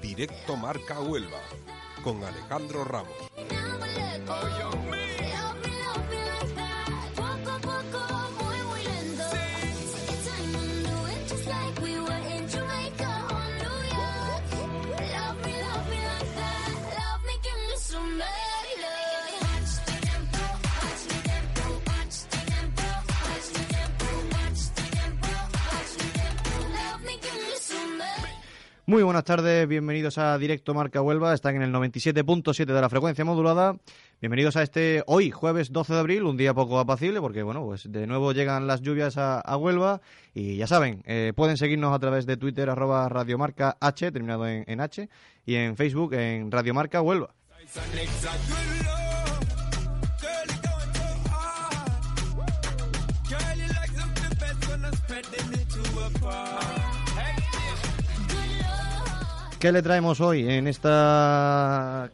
[0.00, 1.40] Directo Marca Huelva
[2.02, 3.16] con Alejandro Ramos.
[28.88, 33.24] Muy buenas tardes, bienvenidos a Directo Marca Huelva, están en el 97.7 de la frecuencia
[33.24, 33.76] modulada.
[34.20, 37.90] Bienvenidos a este hoy, jueves 12 de abril, un día poco apacible porque, bueno, pues
[37.90, 40.00] de nuevo llegan las lluvias a, Huelva
[40.34, 44.62] y ya saben, eh, pueden seguirnos a través de Twitter, arroba Radiomarca H, terminado en,
[44.68, 45.08] en H,
[45.44, 47.34] y en Facebook en Radiomarca Huelva.
[59.58, 62.10] ¿Qué le traemos hoy en esta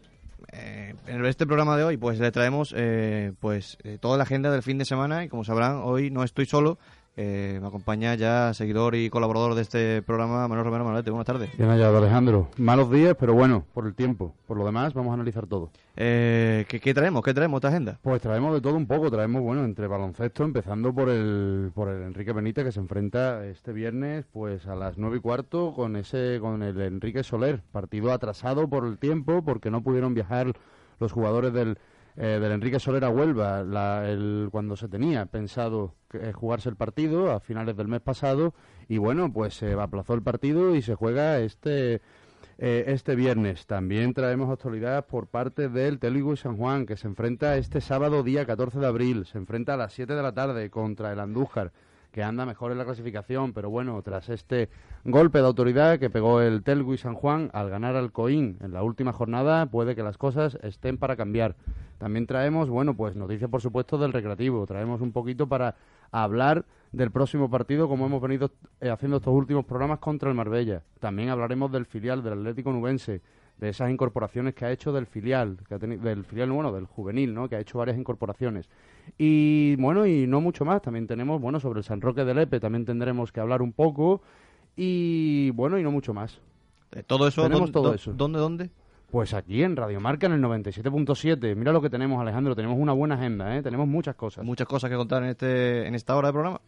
[0.52, 1.96] eh, en este programa de hoy?
[1.96, 5.42] Pues le traemos eh, pues eh, toda la agenda del fin de semana y como
[5.42, 6.78] sabrán hoy no estoy solo,
[7.14, 11.10] eh, me acompaña ya seguidor y colaborador de este programa, Manuel Romero Manolete.
[11.10, 11.54] Buenas tardes.
[11.58, 12.48] Bien hallado, Alejandro.
[12.56, 14.34] Malos días, pero bueno, por el tiempo.
[14.46, 15.70] Por lo demás, vamos a analizar todo.
[15.96, 17.22] Eh, ¿qué, traemos?
[17.22, 17.98] ¿Qué traemos esta agenda?
[18.00, 19.10] Pues traemos de todo un poco.
[19.10, 23.74] Traemos, bueno, entre baloncesto, empezando por el, por el Enrique Benítez, que se enfrenta este
[23.74, 27.60] viernes pues a las nueve y cuarto con, ese, con el Enrique Soler.
[27.72, 30.54] Partido atrasado por el tiempo, porque no pudieron viajar
[30.98, 31.76] los jugadores del
[32.16, 33.60] eh, del Enrique Solera Huelva
[34.06, 38.54] el, cuando se tenía pensado eh, jugarse el partido a finales del mes pasado
[38.88, 42.02] y bueno pues se aplazó el partido y se juega este
[42.58, 43.66] eh, este viernes.
[43.66, 48.47] También traemos actualidad por parte del Telugu San Juan que se enfrenta este sábado día
[48.47, 49.26] 14 de abril.
[49.26, 51.72] Se enfrenta a las 7 de la tarde contra el Andújar
[52.12, 54.68] que anda mejor en la clasificación, pero bueno, tras este
[55.05, 58.72] golpe de autoridad que pegó el Telgu y San Juan al ganar al Coín en
[58.72, 61.56] la última jornada, puede que las cosas estén para cambiar.
[61.98, 65.75] También traemos, bueno, pues noticias por supuesto del recreativo, traemos un poquito para
[66.10, 68.50] hablar del próximo partido como hemos venido
[68.81, 70.82] eh, haciendo estos últimos programas contra el Marbella.
[71.00, 73.22] También hablaremos del filial del Atlético Nubense
[73.58, 77.32] de esas incorporaciones que ha hecho del filial, que ha del filial, bueno, del juvenil,
[77.32, 77.48] ¿no?
[77.48, 78.69] Que ha hecho varias incorporaciones.
[79.18, 80.82] Y bueno, y no mucho más.
[80.82, 84.22] También tenemos, bueno, sobre el San Roque del Epe también tendremos que hablar un poco.
[84.76, 86.40] Y bueno, y no mucho más.
[87.06, 88.12] todo eso, tenemos todo eso.
[88.12, 88.70] ¿Dónde, dónde?
[89.10, 91.54] Pues aquí en Radio Marca en el 97.7.
[91.54, 92.56] Mira lo que tenemos, Alejandro.
[92.56, 93.62] Tenemos una buena agenda, ¿eh?
[93.62, 94.44] Tenemos muchas cosas.
[94.44, 96.60] Muchas cosas que contar en, este, en esta hora de programa.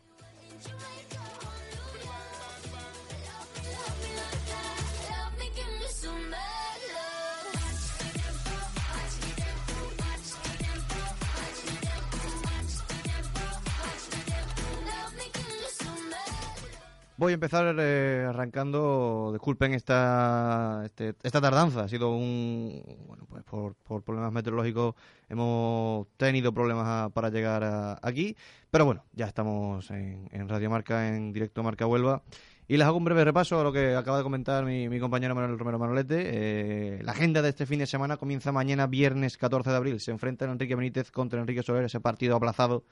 [17.24, 23.42] Voy a empezar eh, arrancando, disculpen esta, este, esta tardanza, ha sido un, bueno, pues
[23.44, 24.94] por, por problemas meteorológicos
[25.30, 28.36] hemos tenido problemas para llegar aquí,
[28.70, 32.20] pero bueno, ya estamos en, Radio Marca, en directo Marca Huelva,
[32.68, 35.58] y les hago un breve repaso a lo que acaba de comentar mi, compañero Manuel
[35.58, 36.24] Romero Manolete.
[36.26, 40.10] Eh, la agenda de este fin de semana comienza mañana, viernes 14 de abril, se
[40.10, 42.84] enfrenta Enrique Benítez contra Enrique Soler, ese partido aplazado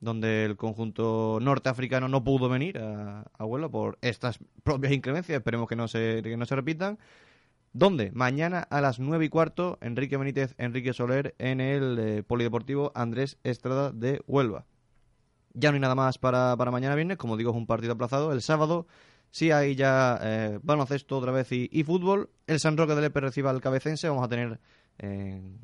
[0.00, 5.76] donde el conjunto norteafricano no pudo venir a, a por estas propias inclemencias, esperemos que
[5.76, 6.98] no se, que no se repitan.
[7.72, 8.10] ¿Dónde?
[8.12, 13.38] Mañana a las nueve y cuarto, Enrique Benítez, Enrique Soler en el eh, Polideportivo Andrés
[13.44, 14.64] Estrada de Huelva.
[15.52, 18.32] Ya no hay nada más para, para, mañana viernes, como digo, es un partido aplazado.
[18.32, 18.86] El sábado
[19.30, 22.30] sí hay ya eh, baloncesto otra vez y, y, fútbol.
[22.46, 24.08] El San Roque del Epe recibe al Cabecense.
[24.08, 24.58] Vamos a tener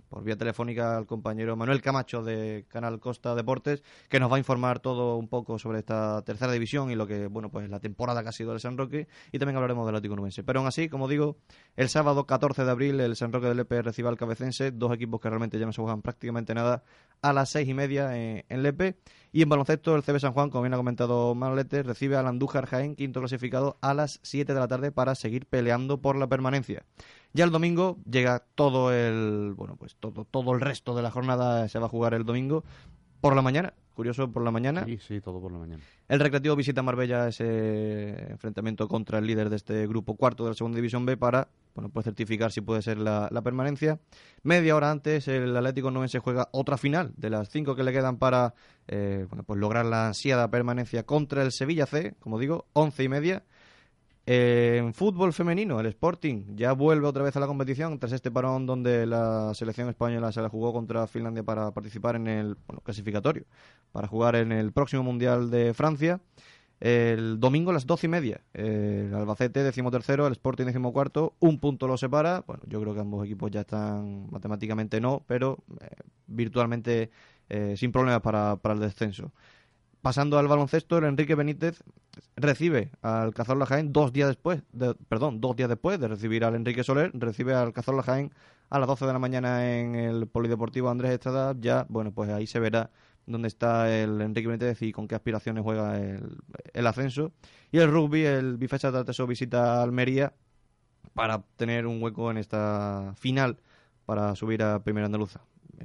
[0.09, 4.39] por vía telefónica al compañero Manuel Camacho de Canal Costa Deportes, que nos va a
[4.39, 8.23] informar todo un poco sobre esta tercera división y lo que, bueno, pues la temporada
[8.23, 10.43] que ha sido el San Roque, y también hablaremos del Atlético Nubense.
[10.43, 11.39] Pero aún así, como digo,
[11.77, 15.21] el sábado 14 de abril el San Roque del Lepe recibe al Cabecense, dos equipos
[15.21, 16.83] que realmente ya no se juegan prácticamente nada,
[17.23, 18.97] a las seis y media en, Lepe,
[19.33, 22.67] y en baloncesto el CB San Juan, como bien ha comentado Manolete, recibe al Andújar
[22.67, 26.85] Jaén, quinto clasificado, a las 7 de la tarde para seguir peleando por la permanencia.
[27.33, 31.69] Ya el domingo llega todo el, bueno, pues todo, todo el resto de la jornada
[31.69, 32.65] se va a jugar el domingo
[33.21, 33.75] por la mañana.
[33.95, 34.85] Curioso, por la mañana.
[34.87, 35.83] Sí, sí, todo por la mañana.
[36.09, 40.55] El Recreativo visita Marbella ese enfrentamiento contra el líder de este grupo cuarto de la
[40.55, 44.01] Segunda División B para bueno, pues certificar si puede ser la, permanencia.
[44.43, 48.17] Media hora antes, el Atlético se juega otra final de las cinco que le quedan
[48.17, 48.55] para
[48.89, 53.09] eh, bueno, pues lograr la ansiada permanencia contra el Sevilla C, como digo, once y
[53.09, 53.45] media
[54.25, 58.67] en fútbol femenino, el Sporting ya vuelve otra vez a la competición tras este parón
[58.67, 63.45] donde la selección española se la jugó contra Finlandia para participar en el clasificatorio,
[63.91, 66.21] para jugar en el próximo Mundial de Francia.
[66.79, 71.87] El domingo a las doce y media, el Albacete decimotercero, el Sporting decimocuarto, un punto
[71.87, 72.43] lo separa.
[72.47, 75.89] Bueno, yo creo que ambos equipos ya están matemáticamente no, pero eh,
[76.27, 77.11] virtualmente
[77.49, 79.33] eh, sin problemas para, para el descenso.
[80.03, 81.85] Pasando al baloncesto, el Enrique Benítez
[82.35, 86.57] recibe al Cazorla Jaén dos días después, de, perdón, dos días después de recibir al
[86.57, 88.33] Enrique Soler, recibe al Cazorla Jaén
[88.69, 91.55] a las 12 de la mañana en el Polideportivo Andrés Estrada.
[91.61, 92.91] Ya, bueno, pues ahí se verá
[93.27, 97.31] dónde está el Enrique Benítez y con qué aspiraciones juega el, ascenso.
[97.71, 100.33] Y el rugby, el Bifesa Tateso visita Almería
[101.15, 103.59] para tener un hueco en esta final
[104.05, 105.43] para subir a Primera Andaluza.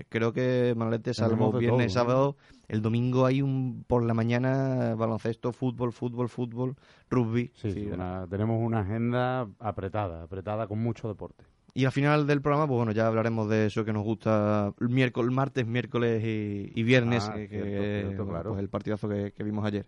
[0.09, 2.37] Creo que Manolete, salvo viernes, sábado,
[2.67, 6.75] el domingo hay un por la mañana baloncesto, fútbol, fútbol, fútbol,
[7.09, 7.51] rugby.
[7.55, 7.89] Sí,
[8.29, 11.45] tenemos una agenda apretada, apretada con mucho deporte.
[11.73, 14.89] Y al final del programa, pues bueno, ya hablaremos de eso que nos gusta el
[14.89, 19.85] miércoles, martes, miércoles y, viernes, ah, que, pues el partidazo que, vimos ayer.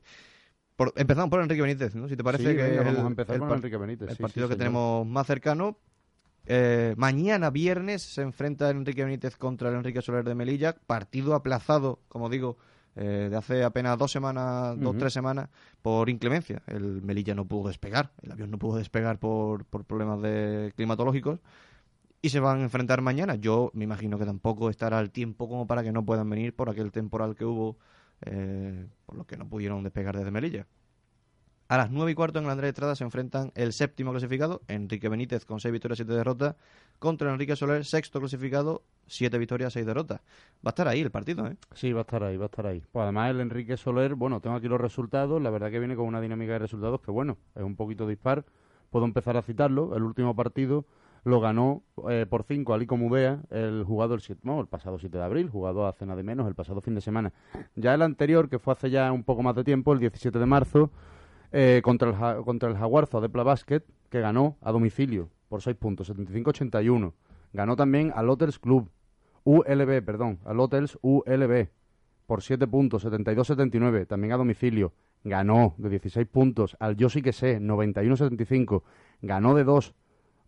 [0.96, 2.08] empezamos por Enrique Benítez, ¿no?
[2.08, 4.12] Si te parece que vamos a empezar con Enrique Benítez.
[4.12, 5.80] El partido que tenemos más cercano,
[6.52, 12.00] eh, mañana viernes se enfrenta Enrique Benítez contra el Enrique Soler de Melilla, partido aplazado,
[12.08, 12.58] como digo,
[12.96, 15.50] eh, de hace apenas dos semanas, dos, tres semanas,
[15.84, 16.64] por inclemencia.
[16.66, 21.40] El Melilla no pudo despegar, el avión no pudo despegar por, por problemas de climatológicos
[22.20, 23.36] y se van a enfrentar mañana.
[23.36, 26.70] Yo me imagino que tampoco estará el tiempo como para que no puedan venir por
[26.72, 27.78] aquel temporal que hubo,
[28.26, 30.66] eh, por lo que no pudieron despegar desde Melilla.
[31.70, 35.08] A las 9 y cuarto en el Andrés Estrada se enfrentan el séptimo clasificado, Enrique
[35.08, 36.56] Benítez, con 6 victorias y 7 derrotas,
[36.98, 40.20] contra Enrique Soler, sexto clasificado, 7 victorias, 6 derrotas.
[40.66, 41.58] Va a estar ahí el partido, ¿eh?
[41.76, 42.82] Sí, va a estar ahí, va a estar ahí.
[42.92, 46.08] Pues además el Enrique Soler, bueno, tengo aquí los resultados, la verdad que viene con
[46.08, 48.46] una dinámica de resultados que, bueno, es un poquito dispar.
[48.90, 49.96] Puedo empezar a citarlo.
[49.96, 50.88] El último partido
[51.24, 55.52] lo ganó eh, por 5 Ali Comudea, el jugado el, el pasado 7 de abril,
[55.52, 57.32] jugado a cena de menos el pasado fin de semana.
[57.76, 60.46] Ya el anterior, que fue hace ya un poco más de tiempo, el 17 de
[60.48, 60.90] marzo,
[61.52, 65.76] eh, contra, el, contra el Jaguarzo de Pla Basket, que ganó a domicilio por 6
[65.78, 67.14] puntos, 75-81.
[67.54, 68.90] Ganó también al Hotels Club,
[69.44, 71.70] ULB, perdón, al Hotels ULB,
[72.28, 74.94] por 7 puntos, 72-79, también a domicilio.
[75.24, 78.84] Ganó de 16 puntos al Yo sí que sé, 91-75.
[79.22, 79.96] Ganó de 2,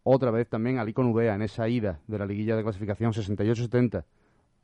[0.03, 4.05] otra vez también al Icon Udea en esa ida de la liguilla de clasificación, 68-70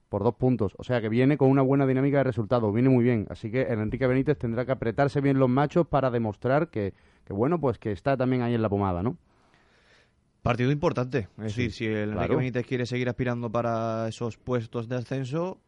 [0.10, 0.74] por dos puntos.
[0.78, 3.28] O sea que viene con una buena dinámica de resultados, viene muy bien.
[3.30, 6.94] Así que el Enrique Benítez tendrá que apretarse bien los machos para demostrar que,
[7.26, 9.18] que bueno, pues que está también ahí en la pomada, ¿no?
[10.42, 11.28] Partido importante.
[11.38, 15.60] Es decir, si el Enrique Benítez quiere seguir aspirando para esos puestos de ascenso,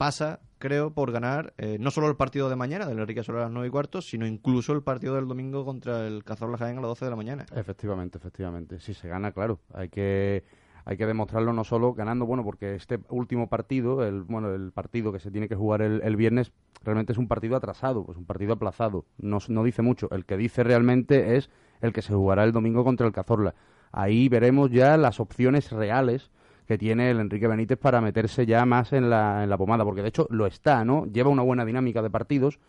[0.00, 3.44] pasa, creo, por ganar eh, no solo el partido de mañana del Enrique Soler a
[3.44, 6.80] las 9 y cuarto, sino incluso el partido del domingo contra el Cazorla Jaén a
[6.80, 7.44] las 12 de la mañana.
[7.54, 8.80] Efectivamente, efectivamente.
[8.80, 9.60] Si se gana, claro.
[9.74, 10.42] Hay que
[10.84, 15.12] hay que demostrarlo no solo ganando, bueno, porque este último partido, el, bueno, el partido
[15.12, 18.54] que se tiene que jugar el, viernes, realmente es un partido atrasado, pues un partido
[18.54, 19.04] aplazado.
[19.18, 20.08] No, no dice mucho.
[20.10, 21.50] El que dice realmente es
[21.80, 23.54] el que se jugará el domingo contra el Cazorla.
[23.92, 26.30] Ahí veremos ya las opciones reales
[26.66, 30.02] que tiene el Enrique Benítez para meterse ya más en la, en la pomada, porque
[30.02, 31.04] de hecho lo está, ¿no?
[31.06, 32.60] Lleva una buena dinámica de partidos,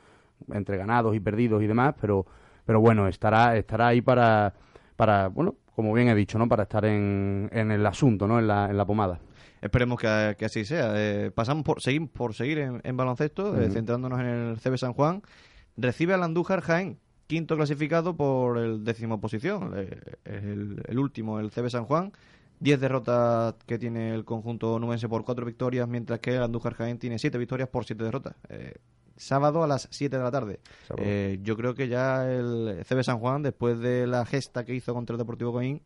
[0.52, 2.25] entre ganados y perdidos y demás, pero,
[2.66, 4.56] pero bueno, estará, estará ahí para,
[4.96, 6.48] para, bueno, como bien he dicho, ¿no?
[6.48, 8.40] Para estar en, en el asunto, ¿no?
[8.40, 9.20] En la, en la pomada.
[9.62, 10.94] Esperemos que, así sea.
[10.96, 15.22] Eh, pasamos por seguir, por seguir en, baloncesto, eh, centrándonos en el CB San Juan.
[15.78, 19.74] Recibe al Andújar Jaén, quinto clasificado por el décimo posición.
[19.75, 22.12] Eh, el, el, último, el CB San Juan.
[22.60, 26.98] Diez derrotas que tiene el conjunto nubense por cuatro victorias, mientras que el Andújar Jaén
[27.00, 28.36] tiene siete victorias por siete derrotas
[29.18, 30.60] sábado a las 7 de la tarde.
[30.98, 34.94] Eh, yo creo que ya el CB San Juan, después de la gesta que hizo
[34.94, 35.82] contra el Deportivo Coín...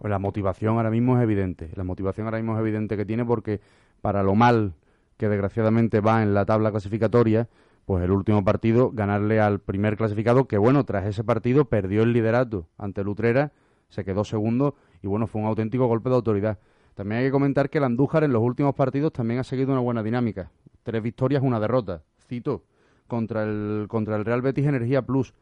[0.00, 1.70] La motivación ahora mismo es evidente.
[1.74, 3.60] La motivación ahora mismo es evidente que tiene porque
[4.00, 4.74] para lo mal
[5.16, 7.48] que desgraciadamente va en la tabla clasificatoria,
[7.86, 12.12] pues el último partido, ganarle al primer clasificado, que bueno, tras ese partido perdió el
[12.12, 13.52] liderato ante Lutrera,
[13.88, 16.58] se quedó segundo y bueno, fue un auténtico golpe de autoridad.
[16.94, 19.80] También hay que comentar que el Andújar en los últimos partidos también ha seguido una
[19.80, 20.50] buena dinámica.
[20.82, 22.64] Tres victorias, una derrota cito,
[23.06, 25.34] contra el, contra el Real Betis Energía Plus.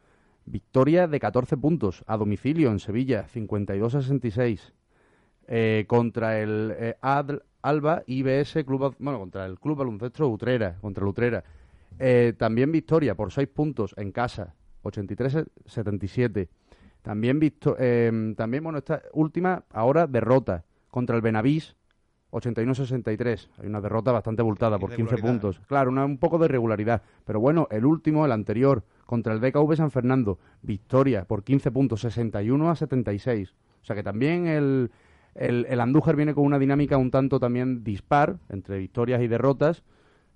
[0.46, 4.72] Victoria de 14 puntos a domicilio en Sevilla, 52-66.
[5.46, 11.08] Eh, contra el eh, Alba IBS Club, bueno, contra el Club Baloncesto Utrera, contra el
[11.08, 11.44] Utrera.
[11.98, 16.48] Eh, también victoria por 6 puntos en casa, 83-77.
[17.02, 17.76] También, visto,
[18.36, 21.76] también, bueno, esta última ahora derrota contra el Benavís
[22.34, 23.48] 81-63.
[23.58, 25.60] Hay una derrota bastante abultada por 15 puntos.
[25.66, 27.02] Claro, una, un poco de irregularidad.
[27.24, 32.00] Pero bueno, el último, el anterior, contra el DKV San Fernando, victoria por 15 puntos,
[32.00, 33.54] 61 a 76.
[33.82, 34.90] O sea que también el,
[35.34, 39.84] el, el Andújar viene con una dinámica un tanto también dispar entre victorias y derrotas.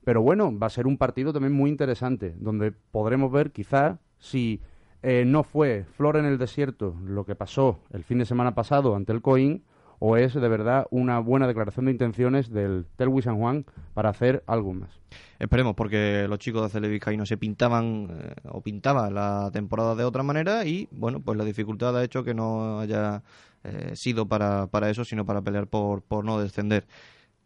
[0.05, 4.61] Pero bueno, va a ser un partido también muy interesante, donde podremos ver quizá si
[5.03, 8.97] eh, no fue flor en el desierto lo que pasó el fin de semana pasado
[8.97, 9.63] ante el Coín
[9.99, 13.65] o es de verdad una buena declaración de intenciones del Telwi San Juan
[13.95, 14.91] para hacer algo más.
[15.39, 20.05] Esperemos, porque los chicos de Cele no se pintaban eh, o pintaban la temporada de
[20.05, 23.23] otra manera y, bueno, pues la dificultad ha hecho que no haya
[23.65, 26.87] eh, sido para, para eso, sino para pelear por, por no descender.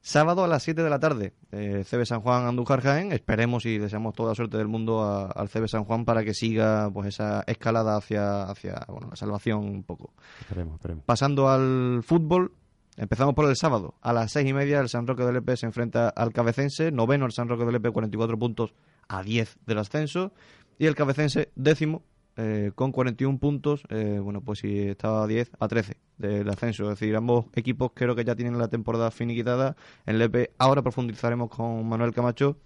[0.04, 3.12] Sábado a las 7 de la tarde, eh, CB San Juan Andújar Jaén.
[3.12, 6.90] Esperemos y deseamos toda la suerte del mundo al CB San Juan para que siga
[6.92, 10.12] pues esa escalada hacia, hacia bueno, la salvación un poco.
[10.40, 11.04] Esperemos, esperemos.
[11.04, 12.52] Pasando al fútbol,
[12.96, 13.94] empezamos por el sábado.
[14.02, 16.90] A las seis y media el San Roque del Lepe se enfrenta al Cabecense.
[16.90, 18.74] Noveno el San Roque del Lepe, 44 puntos
[19.06, 20.32] a 10 del ascenso.
[20.80, 22.02] Y el Cabecense décimo
[22.36, 26.84] eh, con 41 puntos, eh, bueno, pues si estaba a 10, a 13 del ascenso.
[26.84, 29.76] Es decir, ambos equipos creo que ya tienen la temporada finiquitada.
[30.06, 32.56] En Lepe ahora profundizaremos con Manuel Camacho.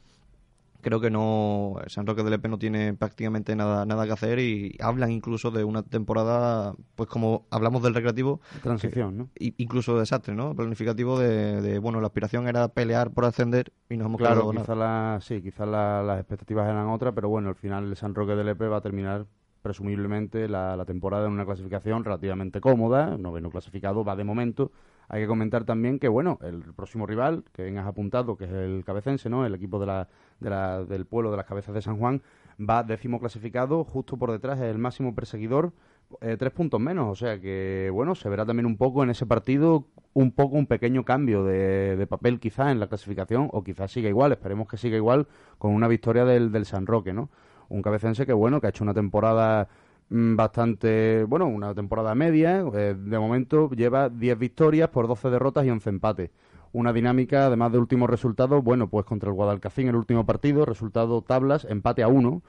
[0.82, 4.76] Creo que no, San Roque de Lepe no tiene prácticamente nada, nada que hacer y
[4.78, 8.40] hablan incluso de una temporada, pues como hablamos del recreativo.
[8.62, 9.28] Transición, ¿no?
[9.35, 10.54] Incluso desastre, ¿no?
[10.54, 15.18] Planificativo de, bueno, la aspiración era pelear por ascender y nos hemos claro, quizás la,
[15.23, 18.68] sí, quizás las expectativas eran otras, pero bueno, al final el San Roque de Lepe
[18.68, 19.26] va a terminar
[19.66, 24.70] presumiblemente la, temporada en una clasificación relativamente cómoda, noveno clasificado va de momento.
[25.08, 28.85] Hay que comentar también que, bueno, el próximo rival, que has apuntado, que es el
[28.85, 29.44] Cabecense, ¿no?
[29.44, 30.08] El equipo de la,
[30.38, 32.23] de la, del pueblo de las cabezas de San Juan,
[32.61, 35.73] va décimo clasificado, justo por detrás es el máximo perseguidor,
[36.20, 37.08] eh, tres puntos menos.
[37.11, 40.66] O sea que, bueno, se verá también un poco en ese partido, un poco un
[40.66, 44.76] pequeño cambio de, de papel quizá en la clasificación, o quizás siga igual, esperemos que
[44.76, 45.26] siga igual
[45.58, 47.30] con una victoria del, del San Roque, ¿no?
[47.68, 49.68] Un cabecense que bueno, que ha hecho una temporada
[50.11, 55.64] mm, bastante, bueno, una temporada media, eh, de momento lleva 10 victorias por 12 derrotas
[55.66, 56.30] y 11 empates.
[56.73, 61.23] Una dinámica, además de últimos resultados, bueno, pues contra el Guadalcacín el último partido, resultado
[61.23, 62.42] tablas, empate a 1.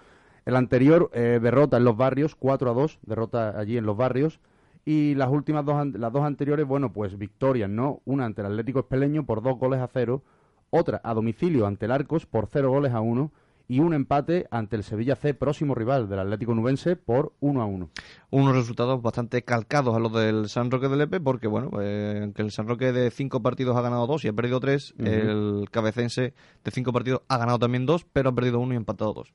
[0.46, 4.40] El anterior, eh, derrota en los barrios, 4 a 2, derrota allí en los barrios.
[4.86, 8.02] Y las últimas dos, las dos anteriores, bueno, pues victorias, ¿no?
[8.06, 10.22] Una ante el Atlético Espeleño por 2 goles a 0,
[10.70, 13.32] otra a domicilio ante el Arcos por 0 goles a 1
[13.68, 17.66] y un empate ante el Sevilla C, próximo rival del Atlético Nubense, por 1 a
[17.66, 17.90] 1.
[18.30, 22.42] Unos resultados bastante calcados a los del San Roque de Lepe, porque, bueno, eh, aunque
[22.42, 26.34] el San Roque de cinco partidos ha ganado dos y ha perdido tres, el Cabecense
[26.64, 29.34] de cinco partidos ha ganado también dos, pero ha perdido uno y empatado dos.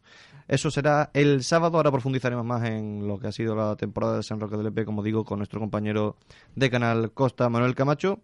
[0.49, 1.77] Eso será el sábado.
[1.77, 4.85] Ahora profundizaremos más en lo que ha sido la temporada del San Roque de Lepe,
[4.85, 6.17] como digo, con nuestro compañero
[6.55, 8.21] de Canal Costa, Manuel Camacho.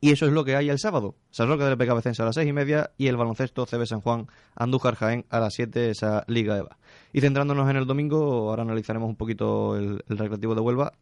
[0.00, 1.16] Y eso es lo que hay el sábado.
[1.30, 4.28] San Roque del Becabecense a las seis y media y el baloncesto CB San Juan
[4.54, 6.78] Andújar Jaén a las siete, esa Liga EVA.
[7.12, 10.92] Y centrándonos en el domingo, ahora analizaremos un poquito el, recreativo de Huelva.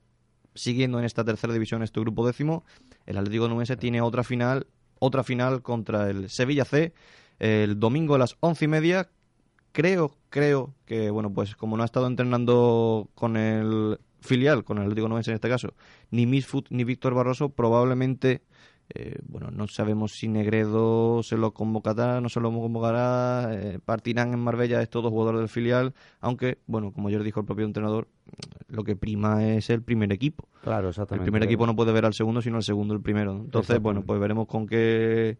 [0.54, 2.64] Siguiendo en esta tercera división, este grupo décimo,
[3.04, 4.66] el Atlético Nubense tiene otra final,
[4.98, 6.94] otra final contra el Sevilla C
[7.38, 9.08] el domingo a las once y media.
[9.72, 14.84] Creo, creo que, bueno, pues como no ha estado entrenando con el filial, con el
[14.84, 15.74] Atlético Nubense en este caso,
[16.10, 18.42] ni Misfoot ni Víctor Barroso, probablemente
[18.94, 24.32] eh, bueno, no sabemos si Negredo se lo convocará, no se lo convocará, eh, partirán
[24.32, 28.08] en Marbella estos dos jugadores del filial, aunque, bueno, como ayer dijo el propio entrenador,
[28.68, 30.48] lo que prima es el primer equipo.
[30.62, 31.24] Claro, exactamente.
[31.24, 33.32] El primer equipo no puede ver al segundo, sino al segundo el primero.
[33.32, 35.36] Entonces, bueno, pues veremos con qué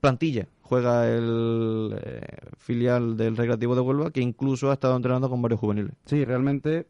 [0.00, 2.20] plantilla juega el eh,
[2.58, 5.92] filial del Recreativo de Huelva, que incluso ha estado entrenando con varios juveniles.
[6.06, 6.86] Sí, realmente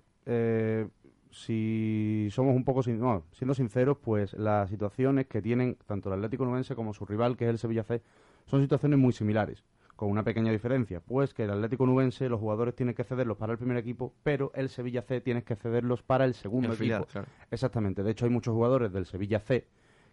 [1.35, 3.25] si somos un poco siendo
[3.55, 7.51] sinceros, pues las situaciones que tienen tanto el Atlético Nubense como su rival, que es
[7.51, 8.03] el Sevilla C,
[8.47, 9.65] son situaciones muy similares,
[9.97, 13.53] con una pequeña diferencia, pues que el Atlético Nubense los jugadores tienen que cederlos para
[13.53, 17.09] el primer equipo, pero el Sevilla C tiene que cederlos para el segundo equipo.
[17.51, 19.67] Exactamente, de hecho hay muchos jugadores del Sevilla C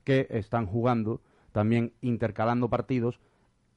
[0.04, 3.20] que están jugando también intercalando partidos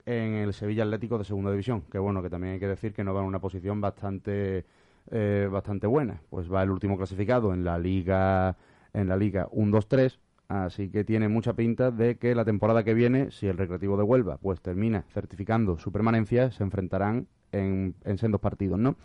[0.07, 3.05] en el Sevilla Atlético de Segunda División, que bueno, que también hay que decir que
[3.05, 4.65] no va en una posición bastante
[5.11, 6.20] eh, bastante buena.
[6.30, 8.56] Pues va el último clasificado en la Liga
[8.94, 10.18] en la Liga 1-2-3,
[10.49, 14.04] así que tiene mucha pinta de que la temporada que viene, si el Recreativo de
[14.04, 18.96] Huelva pues termina certificando su permanencia, se enfrentarán en, en sendos partidos, ¿no?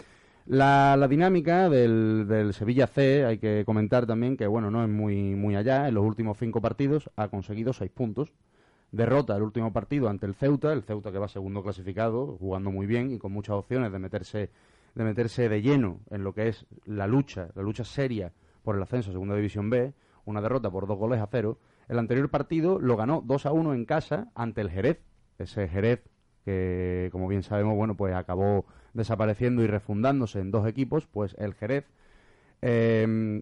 [0.46, 4.90] La, la dinámica del, del, Sevilla C, hay que comentar también que, bueno, no es
[4.90, 5.88] muy, muy allá.
[5.88, 8.34] En los últimos cinco partidos ha conseguido seis puntos.
[8.92, 12.88] Derrota el último partido ante el Ceuta, el Ceuta que va segundo clasificado, jugando muy
[12.88, 14.50] bien y con muchas opciones de meterse
[14.96, 18.84] de meterse de lleno en lo que es la lucha, la lucha seria por el
[18.84, 19.94] ascenso a Segunda División B,
[20.26, 21.60] una derrota por dos goles a cero.
[21.88, 25.00] El anterior partido lo ganó 2 a 1 en casa ante el Jerez,
[25.40, 26.04] ese Jerez
[26.46, 31.54] que, como bien sabemos, bueno, pues acabó desapareciendo y refundándose en dos equipos, pues el
[31.54, 31.86] Jerez,
[32.62, 33.40] mm,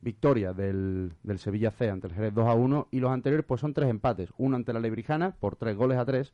[0.00, 3.60] victoria del, del, Sevilla C ante el Jerez 2 a 1 y los anteriores pues
[3.60, 6.32] son tres empates, uno ante la Lebrijana por tres goles a tres,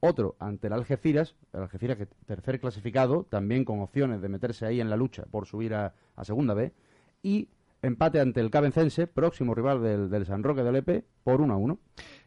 [0.00, 4.80] otro ante el Algeciras, el Algeciras que tercer clasificado, también con opciones de meterse ahí
[4.80, 6.72] en la lucha por subir a, a segunda B,
[7.22, 7.48] y
[7.82, 11.56] empate ante el Cabencense, próximo rival del, del San Roque del EP, por 1 a
[11.56, 11.78] 1.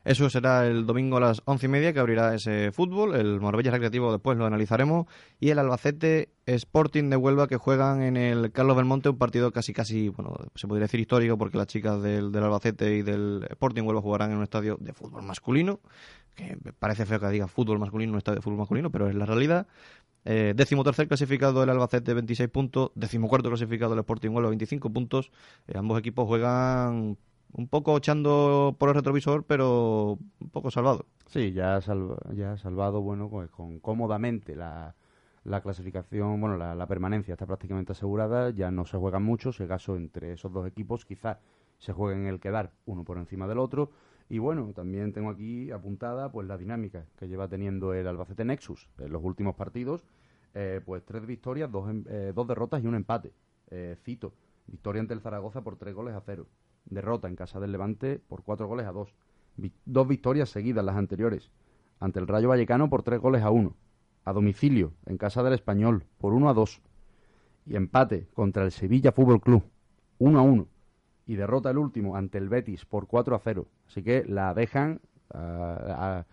[0.06, 3.16] Eso será el domingo a las once y media que abrirá ese fútbol.
[3.16, 5.08] El Marbella Recreativo después lo analizaremos.
[5.40, 9.72] Y el Albacete Sporting de Huelva que juegan en el Carlos Belmonte, un partido casi,
[9.72, 13.84] casi, bueno, se podría decir histórico porque las chicas del, del Albacete y del Sporting
[13.84, 15.80] Huelva jugarán en un estadio de fútbol masculino.
[16.36, 19.26] Que parece feo que diga fútbol masculino, un estadio de fútbol masculino, pero es la
[19.26, 19.68] realidad.
[20.26, 24.90] Eh, décimo tercer clasificado el Albacete 26 puntos, décimo cuarto clasificado el Sporting Huelva 25
[24.92, 25.32] puntos.
[25.68, 27.18] Eh, ambos equipos juegan
[27.52, 31.06] un poco echando por el retrovisor, pero un poco salvado.
[31.28, 31.80] Sí, ya ha
[32.34, 34.96] ya salvado, bueno, pues con cómodamente la,
[35.44, 39.96] la clasificación, bueno, la, permanencia está prácticamente asegurada, ya no se juegan mucho, si acaso
[39.96, 41.38] entre esos dos equipos quizás
[41.80, 43.92] se jueguen el quedar uno por encima del otro.
[44.30, 48.90] Y bueno, también tengo aquí apuntada pues la dinámica que lleva teniendo el Albacete Nexus
[49.00, 50.04] en los últimos partidos,
[50.54, 53.34] eh, pues tres victorias, dos, eh, dos derrotas y un empate.
[53.70, 54.34] Eh, cito,
[54.68, 56.48] victoria ante el Zaragoza por tres goles a cero
[56.86, 59.14] derrota en casa del Levante por cuatro goles a dos.
[59.86, 61.52] Dos victorias seguidas las anteriores.
[62.00, 63.76] Ante el Rayo Vallecano por tres goles a uno.
[64.26, 66.82] A domicilio, en casa del Español, por uno a dos.
[67.66, 69.64] Y empate contra el Sevilla Fútbol Club,
[70.18, 70.68] uno a uno.
[71.26, 73.68] Y derrota el último ante el Betis por 4 a 0.
[73.88, 75.00] Así que la dejan,
[75.34, 76.26] a,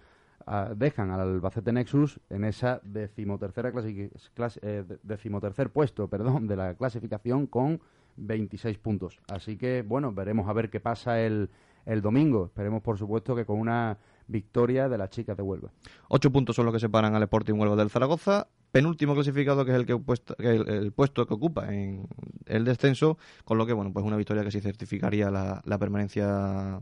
[0.47, 6.57] a, dejan al Albacete Nexus en esa decimotercera clase, clase, eh, decimotercer puesto perdón, de
[6.57, 7.81] la clasificación con
[8.17, 9.21] 26 puntos.
[9.31, 11.51] Así que, bueno, veremos a ver qué pasa el,
[11.87, 12.47] el domingo.
[12.47, 15.71] Esperemos, por supuesto, que con una victoria de las chicas de Huelva.
[16.09, 18.49] Ocho puntos son los que separan al Sporting Huelva del Zaragoza.
[18.73, 22.07] Penúltimo clasificado, que es el, que puesto, el, el, puesto que ocupa en
[22.47, 26.81] el descenso, con lo que, bueno, pues una victoria que sí certificaría la, permanencia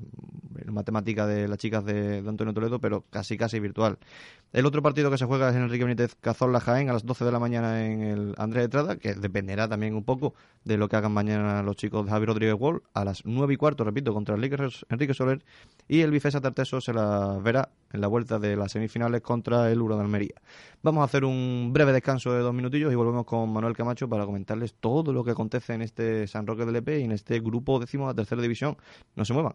[0.67, 3.99] matemática de las chicas de, de, Antonio Toledo, pero casi, casi virtual.
[4.53, 7.25] El otro partido que se juega es en Enrique Benítez Cazorla Jaén a las 12
[7.25, 10.89] de la mañana en el Andrés de Trada, que dependerá también un poco de lo
[10.89, 14.13] que hagan mañana los chicos de Javi Rodríguez Wall, a las 9 y cuarto, repito,
[14.13, 15.45] contra el Enrique Soler,
[15.87, 19.81] y el Vicesa Tarteso se la verá en la vuelta de las semifinales contra el
[19.81, 20.35] Uro de Almería.
[20.83, 24.25] Vamos a hacer un breve descanso de dos minutillos y volvemos con Manuel Camacho para
[24.27, 27.79] comentarles todo lo que acontece en este San Roque del EP y en este grupo
[27.79, 28.77] décimo de tercera división.
[29.17, 29.55] No se muevan.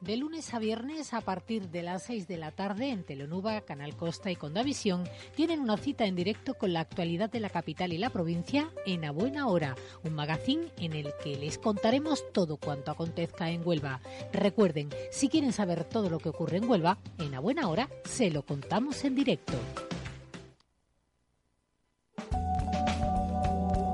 [0.00, 3.94] De lunes a viernes a partir de las 6 de la tarde en Telenuba, Canal
[3.96, 5.04] Costa y Condavisión
[5.36, 9.04] tienen una cita en directo con la actualidad de la capital y la provincia en
[9.04, 14.00] A Buena Hora, un magazín en el que les contaremos todo cuanto acontezca en Huelva.
[14.32, 18.30] Recuerden, si quieren saber todo lo que ocurre en Huelva, en A Buena Hora se
[18.30, 19.58] lo contamos en directo.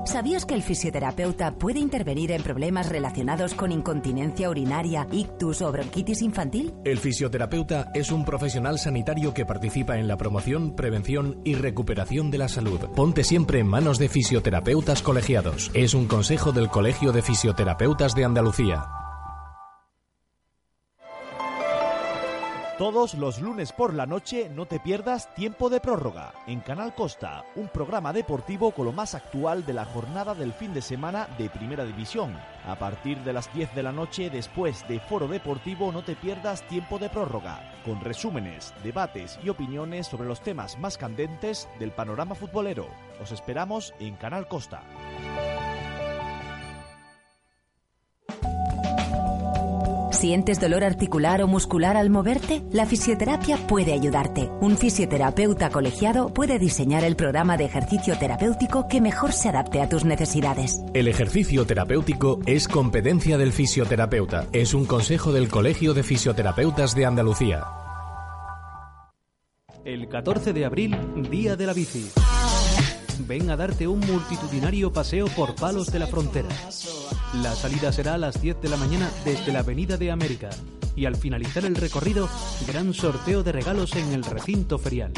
[0.07, 6.21] ¿Sabías que el fisioterapeuta puede intervenir en problemas relacionados con incontinencia urinaria, ictus o bronquitis
[6.21, 6.73] infantil?
[6.85, 12.37] El fisioterapeuta es un profesional sanitario que participa en la promoción, prevención y recuperación de
[12.37, 12.79] la salud.
[12.95, 15.71] Ponte siempre en manos de fisioterapeutas colegiados.
[15.73, 19.06] Es un consejo del Colegio de Fisioterapeutas de Andalucía.
[22.77, 27.43] Todos los lunes por la noche no te pierdas Tiempo de Prórroga en Canal Costa,
[27.55, 31.49] un programa deportivo con lo más actual de la jornada del fin de semana de
[31.49, 32.37] Primera División.
[32.67, 36.67] A partir de las 10 de la noche, después de Foro Deportivo, no te pierdas
[36.67, 42.35] Tiempo de Prórroga, con resúmenes, debates y opiniones sobre los temas más candentes del panorama
[42.35, 42.87] futbolero.
[43.19, 44.83] Os esperamos en Canal Costa.
[50.17, 52.63] ¿Sientes dolor articular o muscular al moverte?
[52.71, 54.49] La fisioterapia puede ayudarte.
[54.61, 59.89] Un fisioterapeuta colegiado puede diseñar el programa de ejercicio terapéutico que mejor se adapte a
[59.89, 60.81] tus necesidades.
[60.95, 64.47] El ejercicio terapéutico es competencia del fisioterapeuta.
[64.53, 67.65] Es un consejo del Colegio de Fisioterapeutas de Andalucía.
[69.85, 70.97] El 14 de abril,
[71.29, 72.09] Día de la Bici.
[73.19, 76.49] Ven a darte un multitudinario paseo por Palos de la Frontera.
[77.41, 80.49] La salida será a las 10 de la mañana desde la Avenida de América
[80.95, 82.27] y al finalizar el recorrido,
[82.67, 85.13] gran sorteo de regalos en el recinto ferial.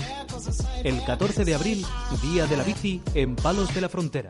[0.84, 1.86] El 14 de abril,
[2.22, 4.30] Día de la Bici en Palos de la Frontera.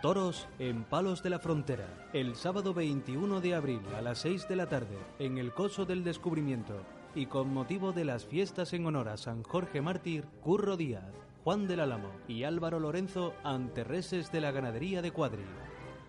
[0.00, 2.08] Toros en Palos de la Frontera.
[2.12, 6.04] El sábado 21 de abril a las 6 de la tarde en el Coso del
[6.04, 6.97] Descubrimiento.
[7.14, 11.12] Y con motivo de las fiestas en honor a San Jorge Mártir, Curro Díaz,
[11.44, 15.44] Juan del Álamo y Álvaro Lorenzo ante reses de la ganadería de Cuadri.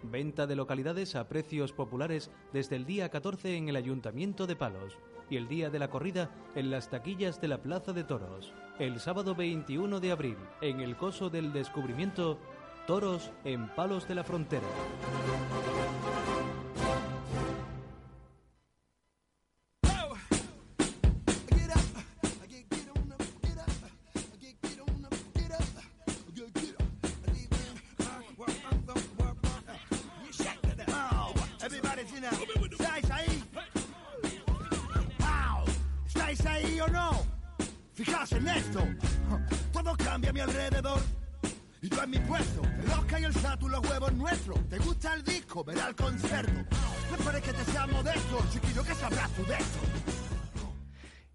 [0.03, 4.97] Venta de localidades a precios populares desde el día 14 en el Ayuntamiento de Palos
[5.29, 8.53] y el día de la corrida en las taquillas de la Plaza de Toros.
[8.79, 12.39] El sábado 21 de abril, en el Coso del Descubrimiento,
[12.87, 14.67] Toros en Palos de la Frontera.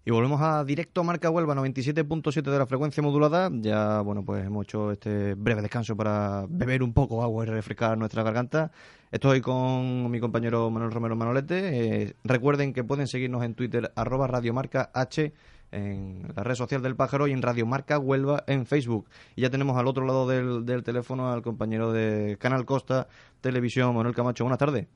[0.07, 3.49] Y volvemos a directo Marca Huelva 97.7 de la frecuencia modulada.
[3.51, 7.97] Ya, bueno, pues hemos hecho este breve descanso para beber un poco agua y refrescar
[7.97, 8.71] nuestra garganta.
[9.11, 12.03] Estoy con mi compañero Manuel Romero Manolete.
[12.03, 15.33] Eh, recuerden que pueden seguirnos en Twitter, arroba Radiomarca H,
[15.71, 19.07] en la red social del pájaro y en Radiomarca Huelva en Facebook.
[19.35, 23.07] Y ya tenemos al otro lado del, del teléfono al compañero de Canal Costa
[23.41, 24.43] Televisión, Manuel Camacho.
[24.43, 24.87] Buenas tardes.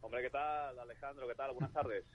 [0.00, 1.28] Hombre, ¿qué tal, Alejandro?
[1.28, 1.52] ¿Qué tal?
[1.52, 2.04] Buenas tardes.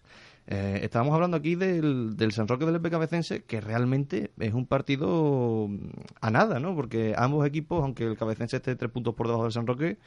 [0.52, 4.66] Eh, estábamos hablando aquí del, del San Roque del Epe Cabecense, que realmente es un
[4.66, 5.90] partido mm,
[6.22, 6.76] a nada, ¿no?
[6.76, 10.00] Porque ambos equipos, aunque el Cabecense esté tres puntos por debajo del San Roque,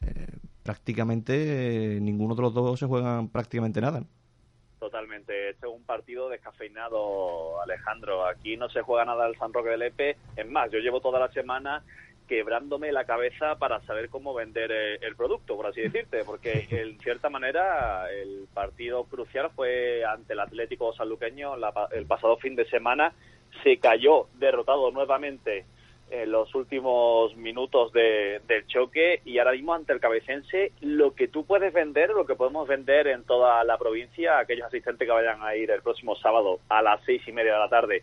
[0.00, 0.26] eh,
[0.64, 4.00] prácticamente eh, ninguno de los dos se juegan prácticamente nada.
[4.00, 4.08] ¿no?
[4.78, 5.50] Totalmente.
[5.50, 8.26] Este es un partido descafeinado, Alejandro.
[8.26, 10.16] Aquí no se juega nada el San Roque del Epe.
[10.36, 11.82] Es más, yo llevo toda la semana
[12.26, 16.98] quebrándome la cabeza para saber cómo vender eh, el producto, por así decirte, porque en
[16.98, 21.54] cierta manera el partido crucial fue ante el Atlético Sanluqueño
[21.92, 23.12] el pasado fin de semana,
[23.62, 25.64] se cayó derrotado nuevamente
[26.10, 31.28] en los últimos minutos de- del choque y ahora mismo ante el cabecense lo que
[31.28, 35.42] tú puedes vender, lo que podemos vender en toda la provincia, aquellos asistentes que vayan
[35.42, 38.02] a ir el próximo sábado a las seis y media de la tarde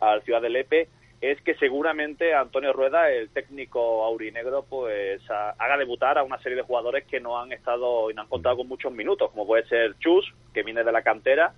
[0.00, 0.88] al Ciudad del Epe,
[1.20, 6.62] es que seguramente Antonio Rueda, el técnico aurinegro, pues haga debutar a una serie de
[6.62, 9.96] jugadores que no han estado y no han contado con muchos minutos, como puede ser
[10.00, 11.54] Chus, que viene de la cantera,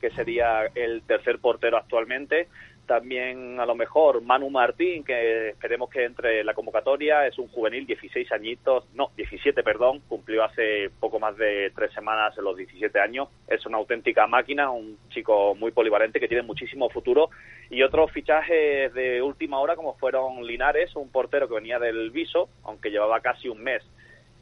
[0.00, 2.46] que sería el tercer portero actualmente.
[2.88, 7.48] También a lo mejor Manu Martín, que esperemos que entre en la convocatoria, es un
[7.48, 12.98] juvenil, 16 añitos, no, 17, perdón, cumplió hace poco más de tres semanas los 17
[12.98, 13.28] años.
[13.46, 17.28] Es una auténtica máquina, un chico muy polivalente que tiene muchísimo futuro.
[17.68, 22.48] Y otros fichajes de última hora, como fueron Linares, un portero que venía del Viso,
[22.64, 23.82] aunque llevaba casi un mes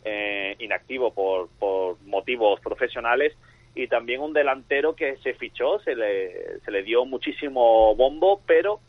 [0.04, 3.36] eh, inactivo por, por motivos profesionales
[3.76, 8.80] y también un delantero que se fichó, se le, se le dio muchísimo bombo, pero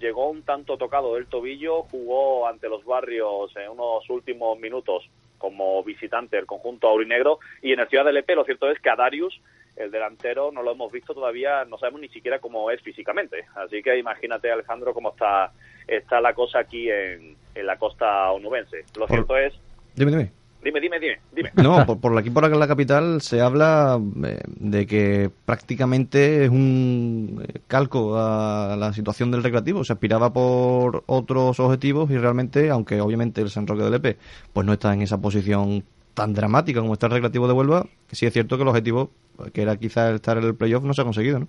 [0.00, 5.82] llegó un tanto tocado del tobillo, jugó ante los barrios en unos últimos minutos como
[5.82, 8.94] visitante del conjunto aurinegro y en el Ciudad del Epe lo cierto es que a
[8.94, 9.40] Darius,
[9.74, 13.46] el delantero, no lo hemos visto todavía, no sabemos ni siquiera cómo es físicamente.
[13.56, 15.52] Así que imagínate, Alejandro, cómo está,
[15.88, 18.84] está la cosa aquí en, en la costa onubense.
[18.96, 19.52] Lo cierto es...
[19.96, 20.45] Dime, dime.
[20.66, 21.50] Dime, dime, dime, dime.
[21.62, 26.42] No, por, por aquí, por acá en la capital, se habla eh, de que prácticamente
[26.42, 29.84] es un eh, calco a la situación del recreativo.
[29.84, 34.16] Se aspiraba por otros objetivos y realmente, aunque obviamente el San Roque del Epe
[34.52, 38.26] pues no está en esa posición tan dramática como está el recreativo de Huelva, sí
[38.26, 39.12] es cierto que el objetivo,
[39.52, 41.48] que era quizá el estar en el playoff, no se ha conseguido, ¿no?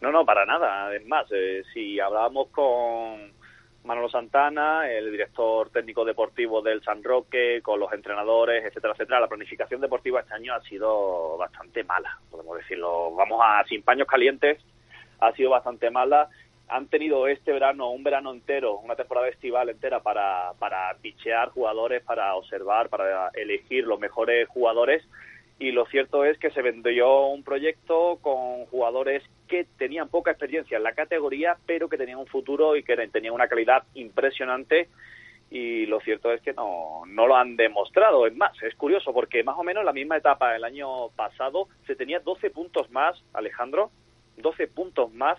[0.00, 0.92] No, no, para nada.
[0.96, 3.30] Es más, eh, si hablábamos con
[3.84, 9.28] Manolo Santana, el director técnico deportivo del San Roque, con los entrenadores, etcétera, etcétera, la
[9.28, 13.14] planificación deportiva este año ha sido bastante mala, podemos decirlo.
[13.14, 14.58] Vamos a sin paños calientes,
[15.20, 16.28] ha sido bastante mala.
[16.68, 22.02] Han tenido este verano, un verano entero, una temporada estival entera para, para pichear jugadores,
[22.02, 25.02] para observar, para elegir los mejores jugadores
[25.60, 30.78] y lo cierto es que se vendió un proyecto con jugadores que tenían poca experiencia
[30.78, 34.88] en la categoría, pero que tenían un futuro y que tenían una calidad impresionante
[35.50, 38.26] y lo cierto es que no, no lo han demostrado.
[38.26, 41.68] Es más, es curioso porque más o menos en la misma etapa del año pasado
[41.86, 43.90] se tenía 12 puntos más, Alejandro,
[44.38, 45.38] 12 puntos más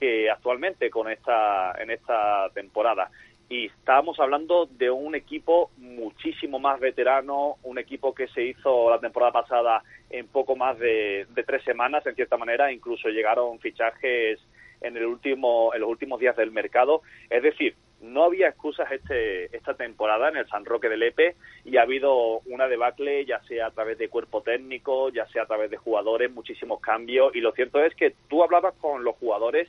[0.00, 3.10] que actualmente con esta en esta temporada
[3.50, 9.00] y estábamos hablando de un equipo muchísimo más veterano, un equipo que se hizo la
[9.00, 14.38] temporada pasada en poco más de, tres semanas, en cierta manera, incluso llegaron fichajes
[14.80, 17.02] en el último, en los últimos días del mercado.
[17.28, 21.34] Es decir, no había excusas este, esta temporada en el San Roque del Lepe
[21.64, 25.46] y ha habido una debacle, ya sea a través de cuerpo técnico, ya sea a
[25.46, 27.34] través de jugadores, muchísimos cambios.
[27.34, 29.68] Y lo cierto es que tú hablabas con los jugadores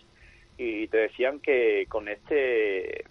[0.55, 3.05] y te decían que con este,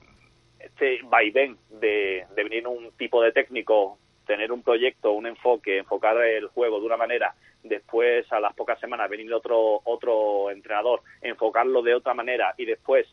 [0.61, 6.17] este vaivén de, de venir un tipo de técnico, tener un proyecto, un enfoque, enfocar
[6.19, 11.83] el juego de una manera, después a las pocas semanas venir otro, otro entrenador, enfocarlo
[11.83, 13.07] de otra manera y después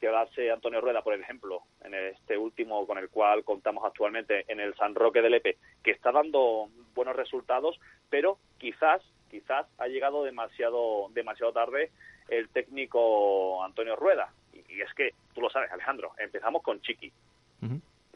[0.00, 4.60] que hace Antonio Rueda, por ejemplo, en este último con el cual contamos actualmente en
[4.60, 7.78] el San Roque del Epe, que está dando buenos resultados,
[8.10, 11.90] pero quizás, quizás ha llegado demasiado, demasiado tarde
[12.28, 14.32] el técnico Antonio Rueda.
[14.68, 17.12] Y, es que, tú lo sabes, Alejandro, empezamos con Chiqui.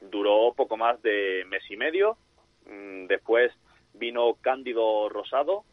[0.00, 2.16] Duró poco más de mes y medio.
[2.66, 3.52] Mm, después
[3.94, 5.64] vino Cándido Rosado.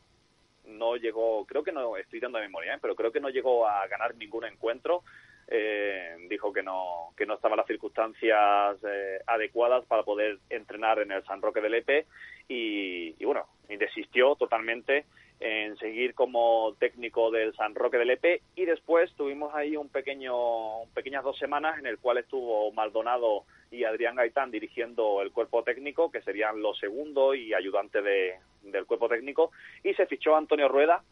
[0.65, 2.79] No llegó, creo que no, estoy dando memoria, ¿eh?
[2.81, 5.03] pero creo que no llegó a ganar ningún encuentro
[5.47, 11.11] eh, dijo que no, que no estaban las circunstancias eh, adecuadas para poder entrenar en
[11.11, 12.07] el San Roque del Epe
[12.47, 15.05] y, y, bueno, y desistió totalmente
[15.39, 20.85] en seguir como técnico del San Roque del Epe y después tuvimos ahí un pequeño,
[20.93, 26.11] pequeñas dos semanas en el cual estuvo Maldonado y Adrián Gaitán dirigiendo el cuerpo técnico,
[26.11, 29.51] que serían los segundos y ayudantes de, del cuerpo técnico,
[29.83, 31.03] y se fichó Antonio Rueda,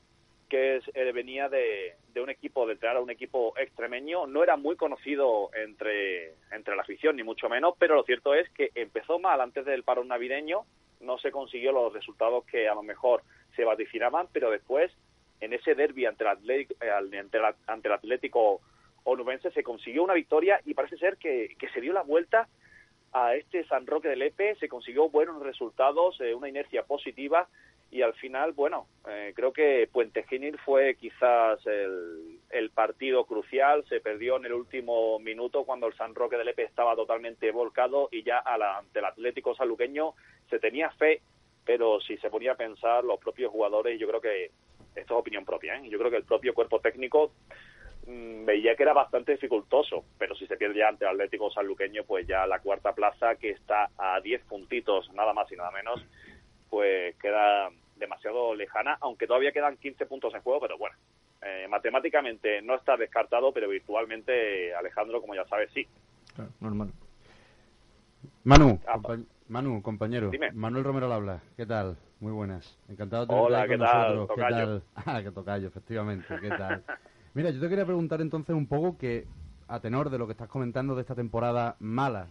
[0.49, 4.75] que eh, venía de, un equipo, de entrenar a un equipo extremeño, no era muy
[4.75, 9.41] conocido entre, entre la afición, ni mucho menos, pero lo cierto es que empezó mal
[9.41, 10.61] antes del paro navideño,
[11.03, 13.23] no se consiguió los resultados que a lo mejor
[13.55, 14.91] se vaticinaban, pero después,
[15.39, 18.61] en ese derby ante el, Atlético, eh, ante, ante el Atlético
[19.03, 22.47] onubense, se consiguió una victoria y parece ser que, que se dio la vuelta
[23.11, 27.47] a este San Roque del Epe, se consiguió buenos resultados, eh, una inercia positiva
[27.93, 33.85] y al final, bueno, eh, creo que Puente Genil fue quizás el, el, partido crucial,
[33.87, 38.09] se perdió en el último minuto cuando el San Roque del Epe estaba totalmente volcado
[38.11, 40.15] y ya ante el Atlético saluqueño
[40.49, 41.21] se tenía fe,
[41.65, 44.51] pero si se ponía a pensar los propios jugadores, yo creo que,
[44.95, 45.89] esto es opinión propia, ¿eh?
[45.89, 47.31] yo creo que el propio cuerpo técnico
[48.05, 52.03] mmm, veía que era bastante dificultoso, pero si se pierde ya ante el Atlético saluqueño,
[52.03, 56.05] pues ya la cuarta plaza que está a 10 puntitos, nada más y nada menos,
[56.69, 60.95] pues queda demasiado lejana, aunque todavía quedan 15 puntos en juego, pero bueno,
[61.41, 65.87] eh, matemáticamente no está descartado, pero virtualmente, Alejandro, como ya sabes, sí.
[66.59, 66.91] normal.
[68.43, 68.99] Manu, ah,
[69.47, 70.31] Manu, compañero.
[70.53, 71.41] Manuel Romero al habla.
[71.55, 71.97] ¿Qué tal?
[72.19, 72.77] Muy buenas.
[72.87, 74.15] Encantado de tenerte Hola, ¿qué con tal?
[74.15, 74.37] nosotros.
[74.37, 74.83] ¿Qué tal?
[74.95, 76.39] Ah, que tocayo, efectivamente.
[76.41, 76.83] ¿Qué tal?
[77.33, 79.27] Mira, yo te quería preguntar entonces un poco que,
[79.67, 82.27] a tenor de lo que estás comentando de esta temporada mala,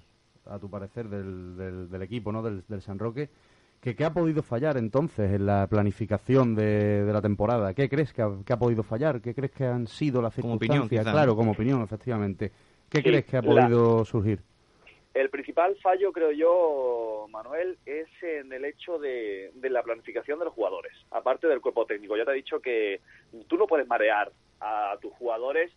[0.46, 2.42] a tu parecer, del, del, equipo, ¿no?
[2.42, 3.28] Del, del San Roque,
[3.82, 7.74] ¿Qué, ha podido fallar entonces en la planificación de, la temporada?
[7.74, 9.20] ¿Qué crees que ha, podido fallar?
[9.20, 10.84] ¿Qué crees que han sido las circunstancias?
[10.86, 12.52] opinión, claro, como opinión, efectivamente.
[12.88, 14.40] ¿Qué crees que ha podido surgir?
[15.14, 20.46] El principal fallo, creo yo, Manuel, es en el hecho de, de, la planificación de
[20.46, 22.16] los jugadores, aparte del cuerpo técnico.
[22.16, 23.00] Ya te he dicho que
[23.46, 25.70] tú no puedes marear a tus jugadores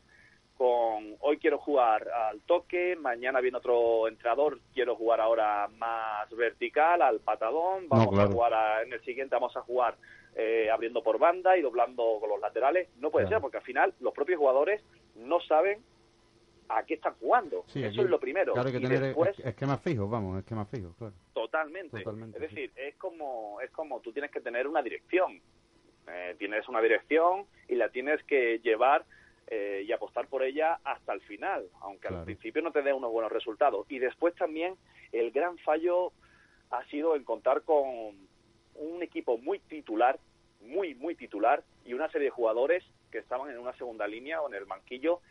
[0.58, 7.02] con hoy quiero jugar al toque, mañana viene otro entrenador, quiero jugar ahora más vertical,
[7.02, 9.96] al patadón, vamos a jugar en el siguiente vamos a jugar
[10.36, 12.90] eh, abriendo por banda y doblando con los laterales.
[13.00, 14.82] No puede ser porque al final los propios jugadores
[15.16, 15.84] no saben
[16.70, 17.66] a qué están jugando.
[17.74, 18.54] Eso es lo primero.
[18.54, 21.14] Claro, que tener esquemas fijos, vamos, esquemas fijos, claro.
[21.34, 21.98] Totalmente.
[22.00, 25.42] es decir, es como es como tú tienes que tener una dirección.
[26.08, 29.06] Eh, tienes una dirección y la tienes que llevar
[29.48, 33.12] eh, y apostar por ella hasta el final, aunque al principio no te dé unos
[33.12, 33.86] buenos resultados.
[33.90, 34.76] Y después también
[35.12, 36.12] el gran fallo
[36.72, 37.88] ha sido encontrar con
[38.76, 40.20] un equipo muy titular,
[40.62, 44.48] muy, muy titular, y una serie de jugadores que estaban en una segunda línea o
[44.48, 45.22] en el banquillo,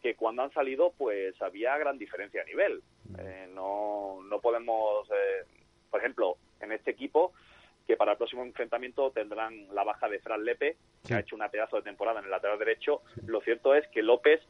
[0.00, 2.82] que cuando han salido, pues había gran diferencia a nivel.
[3.18, 5.44] Eh, no, no podemos, eh,
[5.90, 7.32] por ejemplo, en este equipo
[7.90, 11.48] que para el próximo enfrentamiento tendrán la baja de Fran Lepe, que ha hecho una
[11.48, 13.02] pedazo de temporada en el lateral derecho.
[13.26, 14.40] Lo cierto es que López,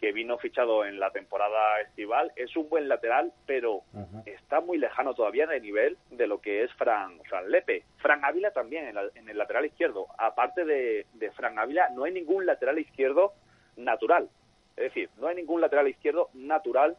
[0.00, 3.82] que vino fichado en la temporada estival, es un buen lateral, pero
[4.26, 7.84] está muy lejano todavía de nivel de lo que es Fran, Fran Lepe.
[7.98, 10.08] Fran Ávila también en, el lateral izquierdo.
[10.18, 13.32] Aparte de, Fran Ávila, no hay ningún lateral izquierdo
[13.76, 14.28] natural.
[14.76, 16.96] Es decir, no hay ningún lateral izquierdo natural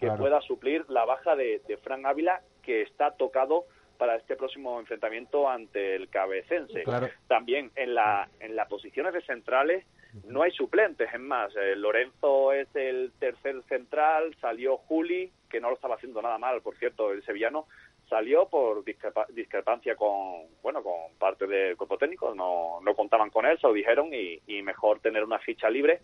[0.00, 3.64] que pueda suplir la baja de, de Fran Ávila, que está tocado
[3.98, 6.84] para este próximo enfrentamiento ante el cabecense.
[7.26, 9.84] También en, la, en las posiciones de centrales
[10.26, 15.68] no hay suplentes, es más, eh, Lorenzo es el tercer central, salió Juli, que no
[15.68, 17.66] lo estaba haciendo nada mal, por cierto, el sevillano,
[18.08, 23.58] salió por discrepancia con bueno con parte del cuerpo técnico no, no contaban con él
[23.60, 26.00] se lo dijeron y, y, mejor tener una ficha libre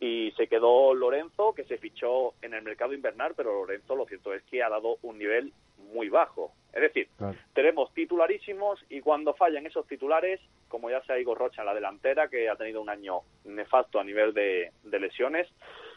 [0.00, 4.32] y se quedó Lorenzo, que se fichó en el mercado invernal, pero Lorenzo lo cierto
[4.32, 5.52] es que ha dado un nivel
[5.92, 6.52] muy bajo.
[6.72, 7.08] Es decir,
[7.52, 12.28] tenemos titularísimos y cuando fallan esos titulares, como ya sea Igor Rocha en la delantera,
[12.28, 15.48] que ha tenido un año nefasto a nivel de, lesiones,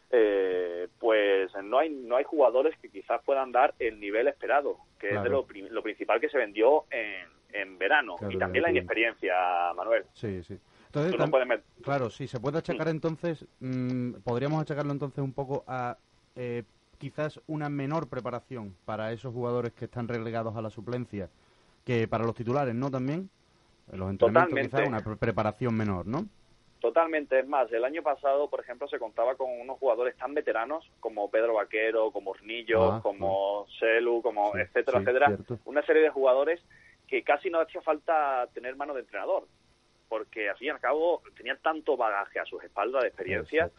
[0.10, 5.10] eh, pues no hay no hay jugadores que quizás puedan dar el nivel esperado, que
[5.10, 8.16] es de lo, principal que se vendió en, en verano.
[8.30, 10.06] y también la inexperiencia, Manuel.
[10.14, 10.58] Sí, sí.
[10.94, 15.98] Entonces, claro, sí, se puede achacar entonces, mm, podríamos achacarlo entonces un poco a
[16.36, 16.64] eh,
[16.98, 21.30] quizás una menor preparación para esos jugadores que están relegados a la suplencia
[21.86, 22.92] que para los titulares, ¿no?
[22.92, 23.30] También,
[23.92, 26.26] los entrenamientos quizás una preparación menor, ¿no?
[26.80, 30.90] Totalmente, es más, el año pasado, por ejemplo, se contaba con unos jugadores tan veteranos
[31.00, 36.60] como Pedro Vaquero, como Hornillo, ah, como Selu, como etcétera, etcétera, una serie de jugadores
[37.08, 39.48] que casi no hacía falta tener mano de entrenador
[40.12, 43.72] porque al fin y al cabo tenían tanto bagaje a sus espaldas de experiencia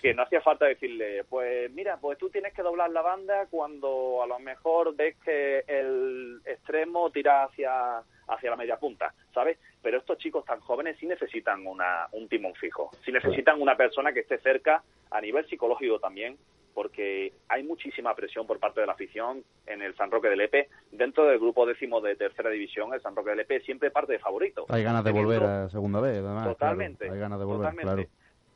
[0.00, 4.22] que no hacía falta decirle, pues mira, pues tú tienes que doblar la banda cuando
[4.22, 9.58] a lo mejor ves que el extremo tira hacia, hacia la media punta, ¿sabes?
[9.82, 14.12] Pero estos chicos tan jóvenes sí necesitan una, un timón fijo, sí necesitan una persona
[14.12, 16.38] que esté cerca a nivel psicológico también
[16.80, 20.70] porque hay muchísima presión por parte de la afición en el San Roque del Epe.
[20.90, 24.18] Dentro del grupo décimo de tercera división, el San Roque del Epe siempre parte de
[24.18, 24.64] favorito.
[24.70, 26.48] Hay ganas de volver a segunda vez, además.
[26.48, 27.10] Totalmente.
[27.10, 28.02] Hay ganas de volver, claro.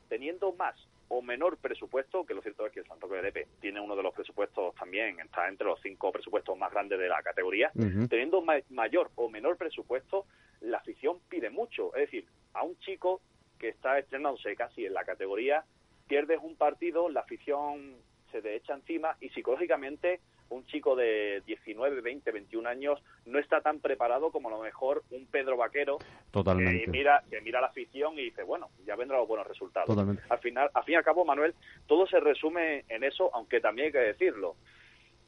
[0.09, 0.75] Teniendo más
[1.09, 3.95] o menor presupuesto, que lo cierto es que el San Roque del Epe tiene uno
[3.95, 7.71] de los presupuestos también, está entre los cinco presupuestos más grandes de la categoría,
[8.09, 10.25] teniendo mayor o menor presupuesto,
[10.61, 11.93] la afición pide mucho.
[11.93, 13.21] Es decir, a un chico
[13.59, 15.63] que está estrenándose casi en la categoría,
[16.07, 17.95] pierdes un partido, la afición
[18.35, 20.19] se te echa encima y psicológicamente
[20.49, 25.03] un chico de 19, 20, 21 años no está tan preparado como a lo mejor
[25.11, 25.99] un Pedro Vaquero
[26.31, 26.83] Totalmente.
[26.83, 30.39] que mira que mira la afición y dice bueno ya vendrán los buenos resultados al
[30.39, 31.55] final al fin y al cabo Manuel
[31.87, 34.55] todo se resume en eso aunque también hay que decirlo.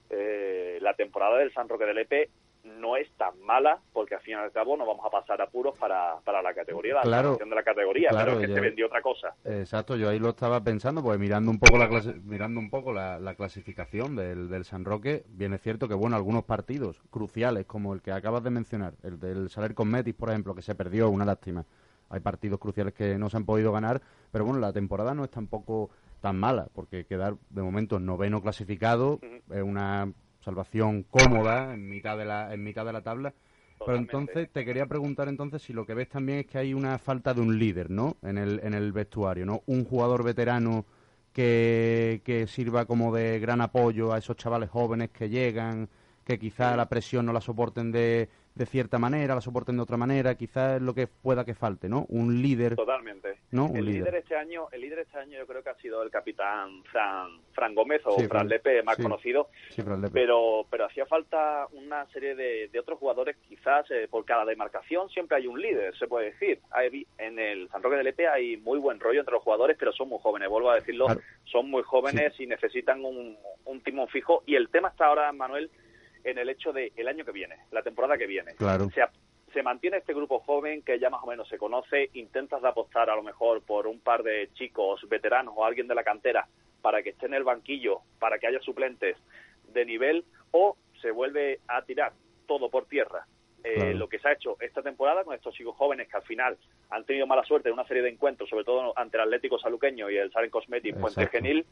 [0.09, 2.29] Eh, la temporada del San Roque del Epe
[2.63, 5.77] no es tan mala, porque al fin y al cabo no vamos a pasar apuros
[5.77, 9.35] para, para la categoría, la claro, de la categoría, claro, que se vendió otra cosa.
[9.45, 11.87] Exacto, yo ahí lo estaba pensando, pues mirando un poco la
[12.23, 17.01] mirando un poco la, clasificación del, del, San Roque, viene cierto que bueno, algunos partidos
[17.09, 20.75] cruciales, como el que acabas de mencionar, el del Saler Metis, por ejemplo, que se
[20.75, 21.65] perdió, una lástima.
[22.09, 25.29] Hay partidos cruciales que no se han podido ganar, pero bueno, la temporada no es
[25.29, 25.89] tampoco
[26.21, 29.19] tan mala, porque quedar de momento noveno clasificado
[29.51, 30.11] es una
[30.47, 33.33] salvación cómoda en mitad de la, en mitad de la tabla.
[33.85, 36.97] Pero entonces te quería preguntar entonces si lo que ves también es que hay una
[36.97, 38.15] falta de un líder, ¿no?
[38.21, 39.63] En el, en el vestuario, ¿no?
[39.65, 40.85] Un jugador veterano
[41.33, 45.89] que, que sirva como de gran apoyo a esos chavales jóvenes que llegan,
[46.23, 49.97] que quizá la presión no la soporten de, de cierta manera, la soporten de otra
[49.97, 52.05] manera, quizás es lo que pueda que falte, ¿no?
[52.09, 52.75] Un líder.
[52.75, 53.37] Totalmente.
[53.51, 53.71] ¿no?
[53.73, 54.15] el líder.
[54.15, 57.73] este año, el líder este año yo creo que ha sido el capitán Fran, Fran
[57.73, 59.49] Gómez o Fran, Lepe, más conocido.
[60.11, 65.09] Pero, pero hacía falta una serie de, de otros jugadores, quizás eh, por cada demarcación
[65.09, 66.59] siempre hay un líder, se puede decir.
[66.71, 69.93] Hay, en el San Roque de Lepe hay muy buen rollo entre los jugadores, pero
[69.93, 71.07] son muy jóvenes, vuelvo a decirlo,
[71.45, 74.43] son muy jóvenes y necesitan un, un timón fijo.
[74.45, 75.69] Y el tema está ahora, Manuel,
[76.23, 78.55] en el hecho de el año que viene, la temporada que viene.
[78.55, 78.89] Claro.
[78.89, 79.01] Se,
[79.53, 83.09] se mantiene este grupo joven que ya más o menos se conoce, intentas de apostar
[83.09, 86.47] a lo mejor por un par de chicos veteranos o alguien de la cantera
[86.81, 89.17] para que esté en el banquillo, para que haya suplentes
[89.73, 92.13] de nivel, o se vuelve a tirar
[92.45, 93.25] todo por tierra
[93.63, 96.57] eh, lo que se ha hecho esta temporada con estos chicos jóvenes que al final
[96.89, 100.09] han tenido mala suerte en una serie de encuentros, sobre todo ante el Atlético Saluqueño
[100.09, 101.65] y el Saren Cosmetic Puente Genil,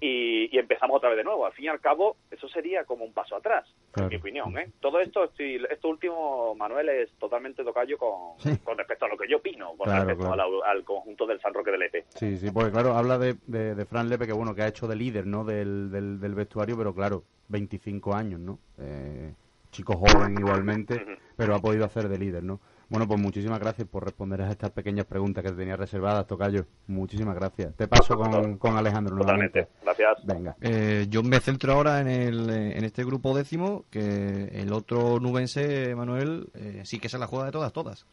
[0.00, 1.46] y, empezamos otra vez de nuevo.
[1.46, 4.58] Al fin y al cabo, eso sería como un paso atrás, en mi opinión.
[4.58, 4.70] ¿eh?
[4.80, 9.38] Todo esto, esto último, Manuel, es totalmente tocayo con, con respecto a lo que yo
[9.38, 12.04] opino, con respecto al, conjunto del San Roque de Lepe.
[12.08, 14.96] Sí, sí, porque claro, habla de, de, Fran Lepe, que bueno, que ha hecho de
[14.96, 15.44] líder ¿no?
[15.44, 18.58] del, del, del vestuario, pero claro, 25 años, ¿no?
[18.78, 19.32] Eh,
[19.70, 21.04] chico joven igualmente,
[21.36, 22.60] pero ha podido hacer de líder, ¿no?
[22.88, 26.64] Bueno, pues muchísimas gracias por responder a estas pequeñas preguntas que tenía reservadas, Tocayo.
[26.86, 27.76] Muchísimas gracias.
[27.76, 29.68] Te paso con, con Alejandro Totalmente.
[29.82, 30.24] Gracias.
[30.24, 30.56] Venga.
[30.62, 35.94] Eh, yo me centro ahora en, el, en este grupo décimo, que el otro nubense,
[35.94, 38.06] Manuel, eh, sí que se la juega de todas, todas.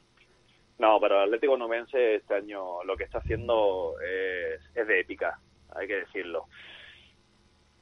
[0.77, 5.39] No, pero el Atlético Nubense este año lo que está haciendo es, es de épica,
[5.73, 6.47] hay que decirlo.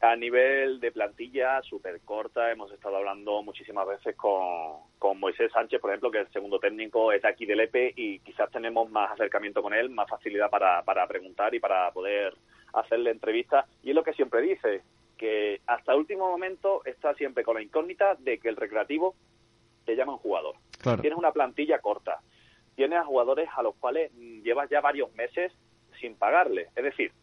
[0.03, 5.79] A nivel de plantilla, súper corta, hemos estado hablando muchísimas veces con, con, Moisés Sánchez,
[5.79, 9.61] por ejemplo, que el segundo técnico es aquí del EPE y quizás tenemos más acercamiento
[9.63, 12.35] con él, más facilidad para, para preguntar y para poder
[12.73, 13.65] hacerle entrevistas.
[13.81, 14.81] Y es lo que siempre dice,
[15.17, 19.15] que hasta el último momento está siempre con la incógnita de que el recreativo
[19.85, 20.57] te llama un jugador.
[20.99, 22.19] Tienes una plantilla corta,
[22.75, 24.11] tienes a jugadores a los cuales
[24.43, 25.53] llevas ya varios meses
[26.01, 26.67] sin pagarle.
[26.75, 27.13] Es decir,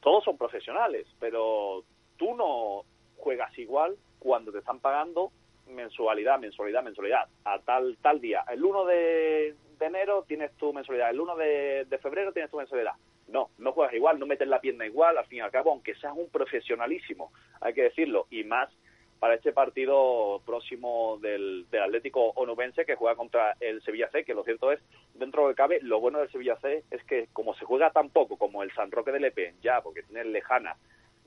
[0.00, 1.84] todos son profesionales, pero
[2.18, 2.84] tú no
[3.16, 5.32] juegas igual cuando te están pagando
[5.68, 8.44] mensualidad, mensualidad, mensualidad, a tal tal día.
[8.50, 12.92] El 1 de, enero tienes tu mensualidad, el 1 de, de, febrero tienes tu mensualidad.
[13.28, 15.94] No, no juegas igual, no metes la pierna igual, al fin y al cabo, aunque
[15.96, 18.70] seas un profesionalísimo, hay que decirlo, y más
[19.18, 24.34] para este partido próximo del, del Atlético Onubense que juega contra el Sevilla C, que
[24.34, 24.80] lo cierto es,
[25.14, 28.36] dentro de cabe, lo bueno del Sevilla C es que como se juega tan poco
[28.36, 30.76] como el San Roque de Lepe, ya, porque tiene lejana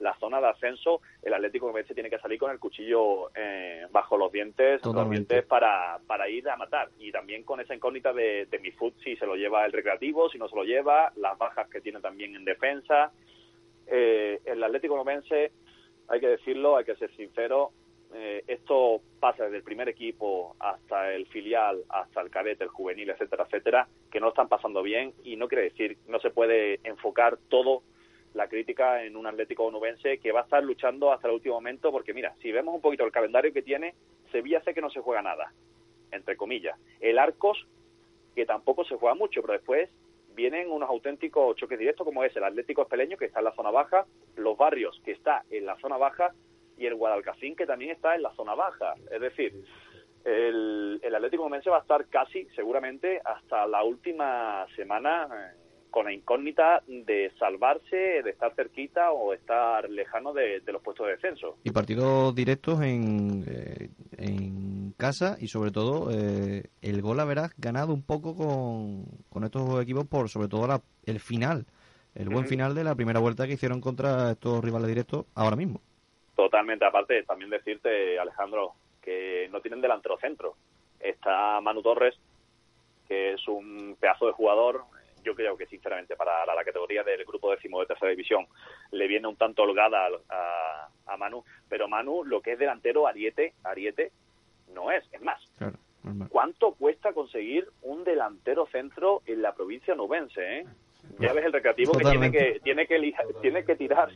[0.02, 4.18] la zona de ascenso, el Atlético Onubense tiene que salir con el cuchillo eh, bajo
[4.18, 6.90] los dientes, los dientes para, para ir a matar.
[7.00, 10.30] Y también con esa incógnita de, de mi foot, si se lo lleva el recreativo,
[10.30, 13.12] si no se lo lleva, las bajas que tiene también en defensa.
[13.88, 15.52] Eh, el Atlético Onubense,
[16.08, 17.72] hay que decirlo, hay que ser sincero,
[18.14, 23.10] eh, esto pasa desde el primer equipo hasta el filial, hasta el cadete, el juvenil,
[23.10, 27.38] etcétera, etcétera, que no están pasando bien y no quiere decir, no se puede enfocar
[27.50, 27.84] todo
[28.34, 31.92] la crítica en un Atlético onubense que va a estar luchando hasta el último momento
[31.92, 33.94] porque mira, si vemos un poquito el calendario que tiene,
[34.32, 35.52] Sevilla hace que no se juega nada,
[36.12, 36.80] entre comillas.
[37.00, 37.68] El Arcos,
[38.36, 39.90] que tampoco se juega mucho, pero después
[40.34, 43.72] vienen unos auténticos choques directos como es el Atlético Espeleño, que está en la zona
[43.72, 44.06] baja,
[44.38, 46.34] los barrios, que está en la zona baja,
[46.78, 48.96] y el Guadalcacín, que también está en la zona baja.
[49.12, 49.54] Es decir,
[50.24, 55.61] el, el Atlético Momense va a estar casi, seguramente, hasta la última semana eh,
[55.92, 61.14] con la incógnita de salvarse, de estar cerquita o estar lejano de, los puestos de
[61.14, 61.58] descenso.
[61.64, 67.94] Y partidos directos en, eh, en casa y sobre todo eh, el gol haberás ganado
[67.94, 71.66] un poco con, con estos equipos por sobre todo la, el final,
[72.16, 75.82] el buen final de la primera vuelta que hicieron contra estos rivales directos ahora mismo.
[76.36, 80.56] Totalmente, aparte, también decirte, Alejandro, que no tienen delantero centro.
[81.00, 82.16] Está Manu Torres,
[83.08, 84.84] que es un pedazo de jugador.
[85.24, 88.48] Yo creo que, sinceramente, para la, categoría del grupo décimo de tercera división,
[88.92, 91.44] le viene un tanto holgada a, a, Manu.
[91.70, 94.12] Pero Manu, lo que es delantero, Ariete, Ariete,
[94.74, 95.04] no es.
[95.12, 95.42] Es más,
[96.30, 100.60] ¿cuánto cuesta conseguir un delantero centro en la provincia nubense?
[100.60, 100.66] Eh?
[101.20, 104.10] Ya ves el recreativo que tiene que tiene que tiene que tirar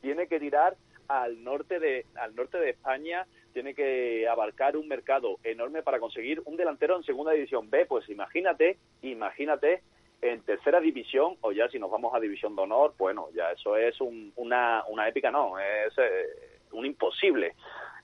[0.00, 0.76] tiene que tirar
[1.08, 6.42] al norte de al norte de España tiene que abarcar un mercado enorme para conseguir
[6.44, 9.82] un delantero en segunda división B pues imagínate imagínate
[10.20, 13.76] en tercera división o ya si nos vamos a división de honor bueno ya eso
[13.76, 17.54] es una una épica no es eh, un imposible.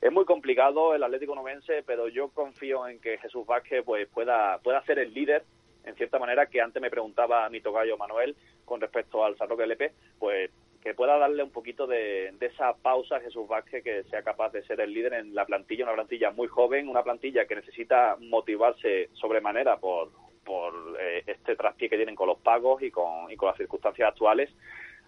[0.00, 4.58] Es muy complicado el Atlético Novense pero yo confío en que Jesús Vázquez pues pueda
[4.58, 5.44] pueda ser el líder
[5.84, 9.64] en cierta manera que antes me preguntaba mi tocayo Manuel con respecto al San Roque
[9.64, 10.50] LP pues
[10.84, 14.62] que pueda darle un poquito de, esa pausa a Jesús Vázquez, que sea capaz de
[14.64, 19.08] ser el líder en la plantilla, una plantilla muy joven, una plantilla que necesita motivarse
[19.14, 20.10] sobremanera por,
[20.44, 24.08] por eh, este traspié que tienen con los pagos y con, y con las circunstancias
[24.08, 24.50] actuales.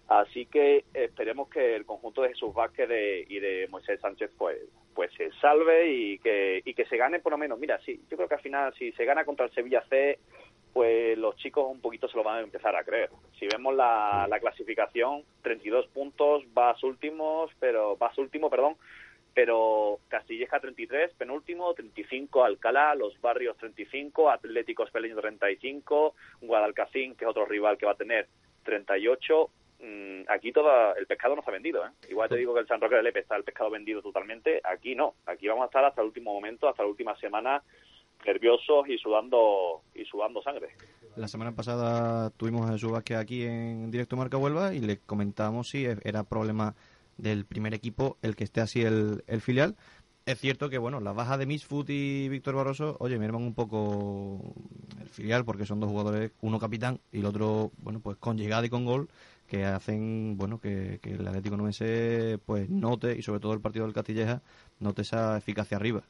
[0.07, 2.89] Así que esperemos que el conjunto de Jesús Vázquez
[3.27, 4.57] y de Moisés Sánchez pues
[4.93, 7.59] pues se salve y que, y que se gane por lo menos.
[7.59, 10.17] Mira, sí, yo creo que al final si se gana contra el Sevilla C
[10.73, 13.09] pues los chicos un poquito se lo van a empezar a creer.
[13.39, 18.75] Si vemos la, la clasificación, 32 puntos, vas últimos, pero vas último, perdón,
[19.37, 27.29] pero Castilleja 33, penúltimo, 35 Alcalá, Los Barrios 35, Atlético Espeleño 35, Guadalcacín, que es
[27.29, 28.27] otro rival que va a tener
[28.63, 29.49] 38.
[29.79, 31.85] Mm, aquí todo el pescado no ha vendido.
[31.85, 31.89] ¿eh?
[32.09, 34.59] Igual te digo que el San Roque de Lepe está el pescado vendido totalmente.
[34.63, 35.13] Aquí no.
[35.27, 37.61] Aquí vamos a estar hasta el último momento, hasta la última semana
[38.25, 40.69] nerviosos y sudando y sudando sangre.
[41.15, 45.85] La semana pasada tuvimos a Jesús aquí en directo Marca Huelva y le comentábamos si
[45.85, 46.73] era problema
[47.17, 49.75] del primer equipo el que esté así el, el filial.
[50.25, 53.53] Es cierto que, bueno, la baja de Misfoot y Víctor Barroso, oye, me merman un
[53.53, 54.53] poco
[54.99, 58.65] el filial porque son dos jugadores, uno capitán y el otro, bueno, pues con llegada
[58.65, 59.07] y con gol,
[59.47, 63.85] que hacen, bueno, que, que el Atlético Nubense, pues note, y sobre todo el partido
[63.85, 64.41] del Castilleja,
[64.81, 66.03] note esa eficacia arriba.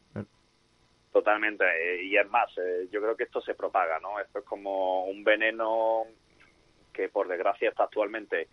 [1.14, 4.20] Totalmente, eh, y es más, eh, yo creo que esto se propaga, ¿no?
[4.20, 6.06] Esto es como un veneno
[6.92, 8.48] que por desgracia está actualmente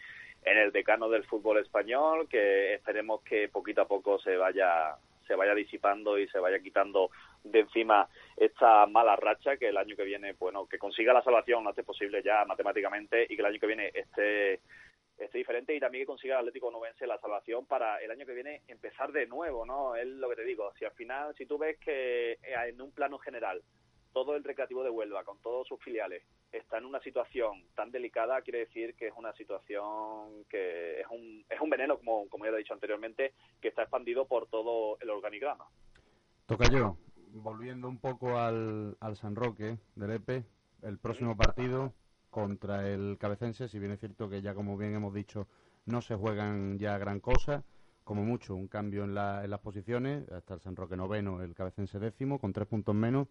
[0.44, 5.34] en el decano del fútbol español, que esperemos que poquito a poco se vaya se
[5.34, 7.10] vaya disipando y se vaya quitando
[7.42, 11.64] de encima esta mala racha que el año que viene, bueno, que consiga la salvación,
[11.64, 14.60] no hace posible ya matemáticamente y que el año que viene esté
[15.16, 18.34] esté diferente y también que consiga el Atlético Nubense la salvación para el año que
[18.34, 19.94] viene empezar de nuevo, ¿no?
[19.94, 23.18] Es lo que te digo, si al final, si tú ves que en un plano
[23.18, 23.62] general
[24.12, 26.22] todo el recreativo de Huelva, con todos sus filiales,
[26.56, 31.44] está en una situación tan delicada, quiere decir que es una situación que es un,
[31.48, 35.10] es un veneno, como, como ya he dicho anteriormente, que está expandido por todo el
[35.10, 35.66] organigrama.
[36.46, 36.96] Toca yo,
[37.32, 40.44] volviendo un poco al, al San Roque del EPE,
[40.82, 41.92] el próximo partido
[42.30, 45.46] contra el Cabecense, si bien es cierto que ya como bien hemos dicho
[45.86, 47.64] no se juegan ya gran cosa,
[48.04, 51.54] como mucho un cambio en, la, en las posiciones, hasta el San Roque noveno, el
[51.54, 53.28] Cabecense décimo, con tres puntos menos.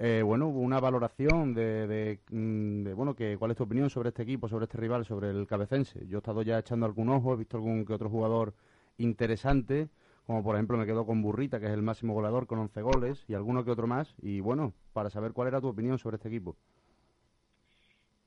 [0.00, 4.22] Eh, bueno, una valoración de, mm, de, bueno, que, ¿cuál es tu opinión sobre este
[4.22, 6.06] equipo, sobre este rival, sobre el Cabecense?
[6.06, 8.54] Yo he estado ya echando algún ojo, he visto algún que otro jugador
[8.98, 9.88] interesante,
[10.24, 13.24] como por ejemplo me quedo con Burrita, que es el máximo goleador con 11 goles,
[13.26, 16.28] y alguno que otro más, y bueno, para saber cuál era tu opinión sobre este
[16.28, 16.54] equipo.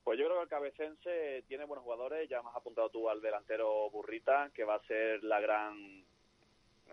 [0.04, 3.22] Pues yo creo que el Cabecense tiene buenos jugadores, ya me has apuntado tú al
[3.22, 6.04] delantero Burrita, que va a ser la gran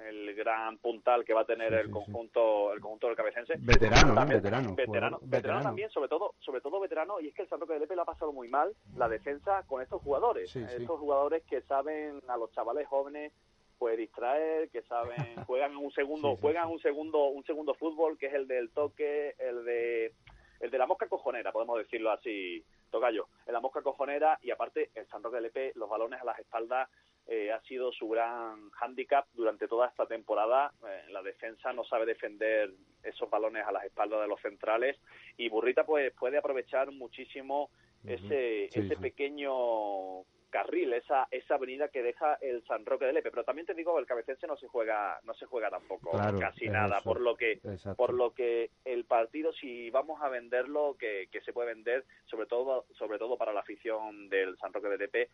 [0.07, 3.55] el gran puntal que va a tener el conjunto el conjunto del cabecense.
[3.59, 7.19] Veterano veterano veterano, veterano también sobre todo sobre todo veterano.
[7.19, 9.63] Y es que el San Roque de Lepe le ha pasado muy mal la defensa
[9.67, 10.55] con estos jugadores.
[10.55, 13.33] Estos jugadores que saben a los chavales jóvenes
[13.77, 15.15] pues distraer que saben
[15.47, 19.63] juegan un segundo juegan un segundo un segundo fútbol que es el del toque el
[19.63, 20.13] de
[20.59, 23.27] el de la mosca cojonera podemos decirlo así tocayo.
[23.45, 26.39] En la mosca cojonera y aparte el San Roque de Lepe los balones a las
[26.39, 26.89] espaldas
[27.32, 30.73] eh, ha sido su gran hándicap durante toda esta temporada.
[30.88, 32.71] Eh, la defensa no sabe defender
[33.03, 34.97] esos balones a las espaldas de los centrales
[35.38, 37.69] y Burrita pues puede aprovechar muchísimo
[38.03, 43.43] ese, ese pequeño carril, esa esa avenida que deja el San Roque de Lepe, pero
[43.43, 47.21] también te digo el cabecense no se juega no se juega tampoco casi nada, por
[47.21, 47.59] lo que
[47.95, 52.47] por lo que el partido si vamos a venderlo que, que se puede vender sobre
[52.47, 55.30] todo sobre todo para la afición del San Roque de Lepe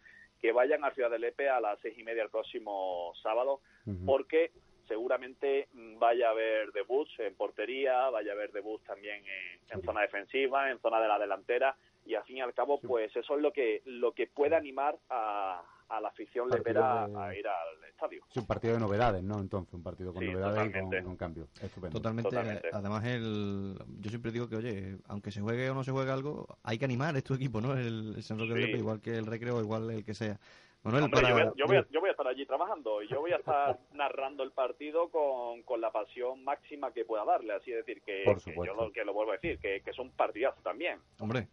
[0.45, 3.61] que vayan a Ciudad de Lepe a las seis y media el próximo sábado
[4.05, 4.51] porque
[4.87, 9.23] seguramente vaya a haber debuts en portería, vaya a haber debuts también
[9.71, 11.75] en zona defensiva, en zona de la delantera
[12.05, 14.95] y al fin y al cabo pues eso es lo que lo que puede animar
[15.09, 18.23] a, a la afición lepera a ir al estadio.
[18.29, 19.39] Sí, un partido de novedades, ¿no?
[19.39, 21.47] Entonces, un partido con novedades y con, cambio.
[21.61, 21.99] Estupendo.
[21.99, 22.37] Totalmente.
[22.71, 26.57] Además, el, yo siempre digo que, oye, aunque se juegue o no se juegue algo,
[26.63, 27.73] hay que animar, es tu equipo, ¿no?
[27.73, 30.39] El, San Roque de igual que el Recreo, igual el que sea
[30.85, 35.63] yo, voy a, estar allí trabajando y yo voy a estar narrando el partido con,
[35.63, 37.53] con la pasión máxima que pueda darle.
[37.53, 40.11] Así es decir, que, yo lo, que lo vuelvo a decir, que, que es un
[40.11, 40.99] partidazo también.
[41.19, 41.47] Hombre,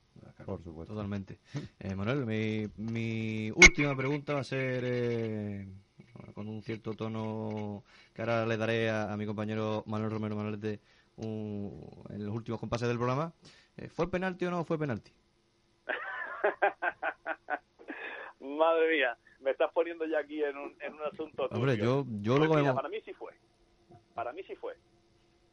[0.44, 0.94] por supuesto.
[0.94, 1.38] Totalmente.
[1.80, 5.66] Eh, Manuel, mi, mi última pregunta va a ser eh,
[6.34, 10.80] con un cierto tono que ahora le daré a, mi compañero Manuel Romero Manolete
[11.16, 13.32] en los últimos compases del programa.
[13.76, 15.12] Eh, ¿Fue penalti o no fue penalti?
[18.42, 21.48] Madre mía, me estás poniendo ya aquí en un, en un asunto.
[21.52, 23.32] Hombre, yo, yo lo pues Para mí sí fue.
[24.14, 24.74] Para mí sí fue.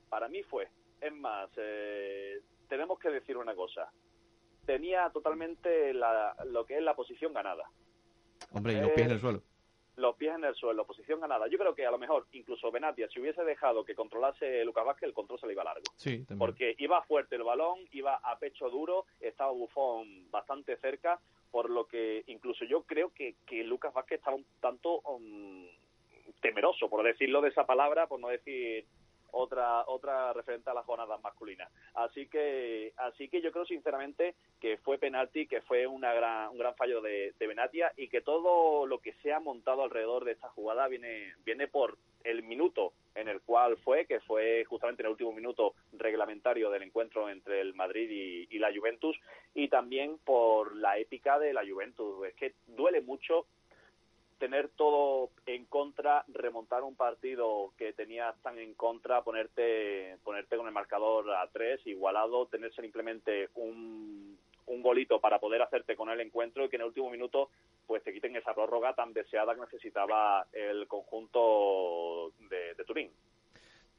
[0.09, 0.67] Para mí fue.
[0.99, 3.91] Es más, eh, tenemos que decir una cosa.
[4.65, 7.69] Tenía totalmente la, lo que es la posición ganada.
[8.53, 9.43] Hombre, y los pies en el eh, suelo.
[9.95, 11.47] Los pies en el suelo, posición ganada.
[11.47, 15.09] Yo creo que a lo mejor incluso Benatia, si hubiese dejado que controlase Lucas Vázquez,
[15.09, 15.83] el control se le iba largo.
[15.95, 21.19] Sí, Porque iba fuerte el balón, iba a pecho duro, estaba Bufón bastante cerca
[21.51, 25.67] por lo que incluso yo creo que, que Lucas Vázquez estaba un tanto um,
[26.41, 28.85] temeroso, por decirlo de esa palabra, por no decir
[29.31, 31.71] otra otra referente a las jornadas masculinas.
[31.93, 36.57] Así que así que yo creo sinceramente que fue penalti, que fue una gran, un
[36.57, 40.33] gran fallo de, de Benatia y que todo lo que se ha montado alrededor de
[40.33, 45.07] esta jugada viene viene por el minuto en el cual fue, que fue justamente en
[45.07, 49.19] el último minuto reglamentario del encuentro entre el Madrid y, y la Juventus,
[49.53, 52.25] y también por la épica de la Juventus.
[52.27, 53.45] Es que duele mucho
[54.39, 60.65] tener todo en contra, remontar un partido que tenías tan en contra, ponerte, ponerte con
[60.65, 64.37] el marcador a tres, igualado, tener simplemente un,
[64.69, 67.49] un golito para poder hacerte con el encuentro y que en el último minuto
[67.85, 73.09] pues te quiten esa prórroga tan deseada que necesitaba el conjunto de, Turín.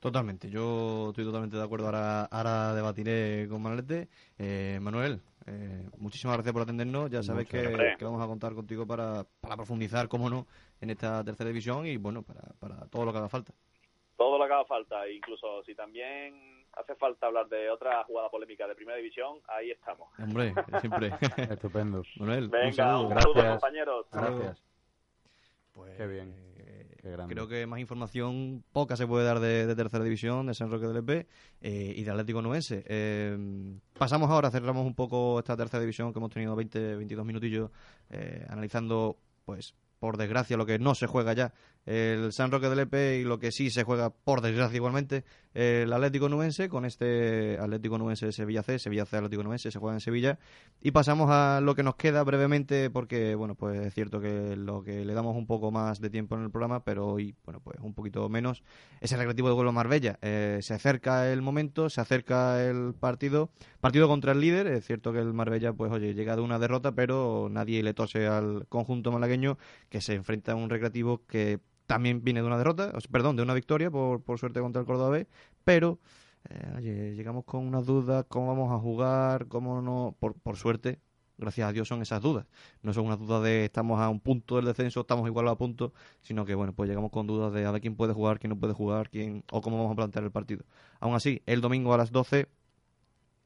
[0.00, 1.86] Totalmente, yo estoy totalmente de acuerdo.
[1.86, 4.08] Ahora, ahora debatiré con Manolete.
[4.38, 7.10] Eh, Manuel, eh, muchísimas gracias por atendernos.
[7.10, 10.46] Ya sabes que, vamos a contar contigo para, para profundizar, cómo no,
[10.80, 13.52] en esta tercera división y bueno, para, para todo lo que haga falta.
[14.16, 18.66] Todo lo que haga falta, incluso si también hace falta hablar de otra jugada polémica
[18.66, 20.08] de primera división, ahí estamos.
[20.18, 21.12] Hombre, siempre.
[21.36, 22.02] Estupendo.
[22.16, 23.50] Manuel, Venga, un saludo, Gracias.
[23.52, 24.06] compañeros.
[24.12, 24.62] Gracias.
[25.72, 26.49] Pues, Qué bien.
[27.28, 30.98] Creo que más información poca se puede dar de, tercera división, de San Roque del
[30.98, 31.26] EP
[31.60, 32.84] eh, y de Atlético Nuense.
[32.86, 37.70] Eh, pasamos ahora, cerramos un poco esta tercera división que hemos tenido 20, 22 minutillos
[38.10, 41.52] eh, analizando, pues, por desgracia, lo que no se juega ya,
[41.86, 45.92] el San Roque del EP y lo que sí se juega, por desgracia igualmente, el
[45.92, 50.00] Atlético Nubense con este Atlético Nubense Sevilla C, Sevilla C Atlético Nubense se juega en
[50.00, 50.38] Sevilla.
[50.80, 54.82] Y pasamos a lo que nos queda brevemente porque bueno pues es cierto que lo
[54.82, 57.78] que le damos un poco más de tiempo en el programa pero hoy bueno pues
[57.80, 58.62] un poquito menos
[59.00, 60.18] es el recreativo de Huelva Marbella.
[60.22, 64.68] Eh, se acerca el momento se acerca el partido partido contra el líder.
[64.68, 68.26] Es cierto que el Marbella pues oye llega de una derrota pero nadie le tose
[68.26, 71.58] al conjunto malagueño que se enfrenta a un recreativo que
[71.90, 75.26] también viene de una derrota, perdón, de una victoria por, por suerte contra el Córdoba
[75.64, 75.98] pero
[76.48, 81.00] eh, llegamos con unas dudas, cómo vamos a jugar, cómo no, por, por suerte,
[81.36, 82.46] gracias a Dios son esas dudas.
[82.82, 85.92] No son unas dudas de estamos a un punto del descenso, estamos igual a punto,
[86.22, 88.56] sino que bueno, pues llegamos con dudas de a ver quién puede jugar, quién no
[88.56, 90.64] puede jugar, quién o cómo vamos a plantear el partido.
[91.00, 92.46] Aún así, el domingo a las 12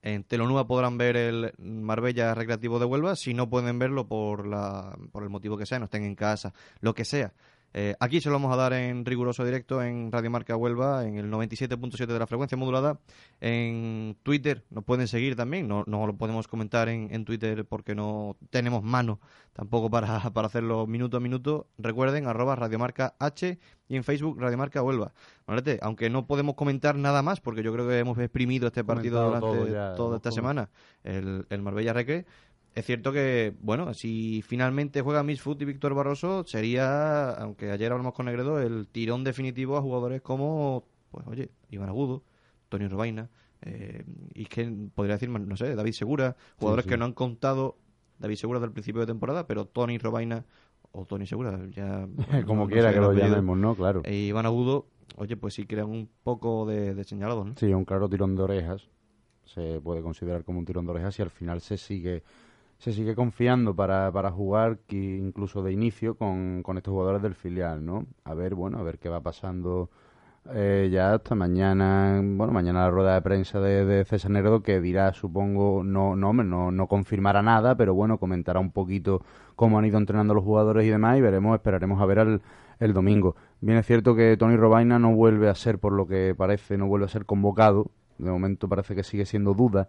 [0.03, 4.99] en Telonúa podrán ver el Marbella Recreativo de Huelva, si no pueden verlo por la
[5.13, 7.33] por el motivo que sea, no estén en casa, lo que sea
[7.77, 11.19] eh, aquí se lo vamos a dar en riguroso directo en Radio Marca Huelva, en
[11.19, 13.01] el 97.7 de la frecuencia modulada.
[13.41, 17.97] En Twitter nos pueden seguir también, no, no lo podemos comentar en, en, Twitter porque
[17.97, 19.19] no tenemos mano
[19.55, 21.67] tampoco para, para hacerlo minuto a minuto.
[21.77, 23.59] Recuerden, arroba Radiomarca H
[23.89, 25.13] y en Facebook Radiomarca Huelva.
[25.83, 29.97] Aunque no podemos comentar nada más porque yo creo que hemos exprimido este partido durante
[29.97, 30.71] toda esta semana,
[31.03, 32.25] el, el Marbella Recre
[32.75, 38.15] es cierto que, bueno, si finalmente juega Misfoot y Víctor Barroso, sería, aunque ayer hablamos
[38.15, 42.25] con Negredo, el tirón definitivo a jugadores como, pues oye, Iván Agudo,
[42.69, 43.31] Tony Robaina,
[43.63, 44.05] eh,
[44.35, 47.79] y que podría decir, no sé, David Segura, jugadores que no han contado,
[48.19, 50.45] David Segura del principio de temporada, pero Tony Robaina
[50.91, 52.09] o Tony Segura, ya...
[52.47, 53.77] como quiera que lo llamemos, ¿no?
[53.77, 54.03] Claro.
[54.05, 57.55] E Iván Agudo, oye, pues sí crean un poco de, de señalado, ¿no?
[57.57, 58.89] Sí, un claro tirón de orejas.
[59.45, 62.25] Se puede considerar como un tirón de orejas y al final se sigue
[62.79, 67.85] se sigue confiando para, para jugar incluso de inicio con, con estos jugadores del filial,
[67.85, 68.07] ¿no?
[68.25, 69.91] A ver, bueno, a ver qué va pasando
[70.53, 74.81] eh, ya hasta mañana, bueno, mañana la rueda de prensa de, de César Neredo que
[74.81, 79.23] dirá, supongo, no, no, no, no confirmará nada, pero bueno, comentará un poquito
[79.57, 82.43] cómo han ido entrenando los jugadores y demás y veremos, esperaremos a ver el,
[82.81, 83.37] el domingo.
[83.61, 86.87] Bien es cierto que Tony Robaina no vuelve a ser, por lo que parece, no
[86.89, 89.89] vuelve a ser convocado, de momento parece que sigue siendo duda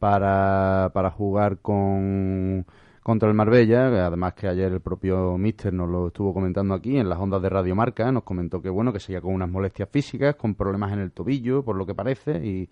[0.00, 2.66] para, para jugar con
[3.02, 7.08] contra el Marbella, además que ayer el propio Mister nos lo estuvo comentando aquí en
[7.08, 10.36] las ondas de Radio Marca, nos comentó que bueno, que seguía con unas molestias físicas,
[10.36, 12.68] con problemas en el tobillo, por lo que parece, y,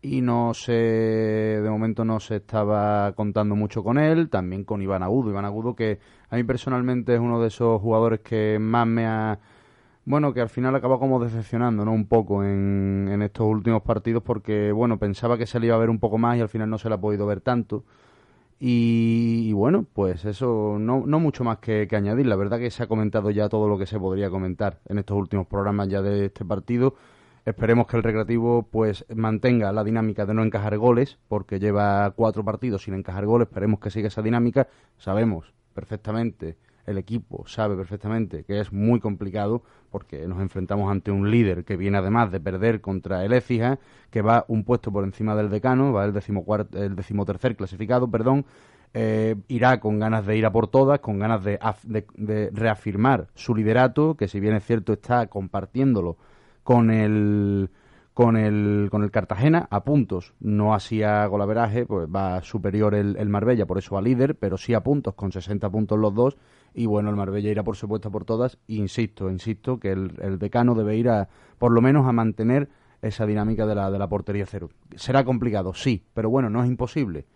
[0.00, 5.02] y no se, de momento no se estaba contando mucho con él, también con Iván
[5.02, 5.98] Agudo, Iván Agudo que
[6.30, 9.38] a mí personalmente es uno de esos jugadores que más me ha
[10.06, 11.92] bueno, que al final acaba como decepcionando, ¿no?
[11.92, 15.78] Un poco en, en estos últimos partidos porque, bueno, pensaba que se le iba a
[15.78, 17.84] ver un poco más y al final no se le ha podido ver tanto.
[18.60, 22.26] Y, bueno, pues eso, no, no mucho más que, que, añadir.
[22.26, 25.16] La verdad que se ha comentado ya todo lo que se podría comentar en estos
[25.16, 26.94] últimos programas ya de este partido.
[27.44, 32.44] Esperemos que el Recreativo pues mantenga la dinámica de no encajar goles, porque lleva cuatro
[32.44, 33.48] partidos sin encajar goles.
[33.48, 34.68] Esperemos que siga esa dinámica.
[34.96, 39.62] Sabemos perfectamente el equipo sabe perfectamente que es muy complicado
[39.94, 43.78] porque nos enfrentamos ante un líder que viene además de perder contra el Écija,
[44.10, 48.44] que va un puesto por encima del decano, va el, decimocuarto, el decimotercer clasificado, perdón,
[48.92, 53.54] eh, irá con ganas de ir a por todas, con ganas de, de, reafirmar su
[53.54, 56.16] liderato, que si bien es cierto está compartiéndolo
[56.64, 57.70] con el
[58.14, 63.16] con el, con el Cartagena a puntos, no así a golaveraje, pues va superior el,
[63.16, 66.36] el Marbella, por eso a líder, pero sí a puntos, con 60 puntos los dos,
[66.74, 68.58] y bueno, el Marbella irá por supuesto por todas.
[68.66, 72.68] Insisto, insisto que el, el decano debe ir a, por lo menos a mantener
[73.00, 74.70] esa dinámica de la, de la portería cero.
[74.96, 77.26] Será complicado, sí, pero bueno, no es imposible.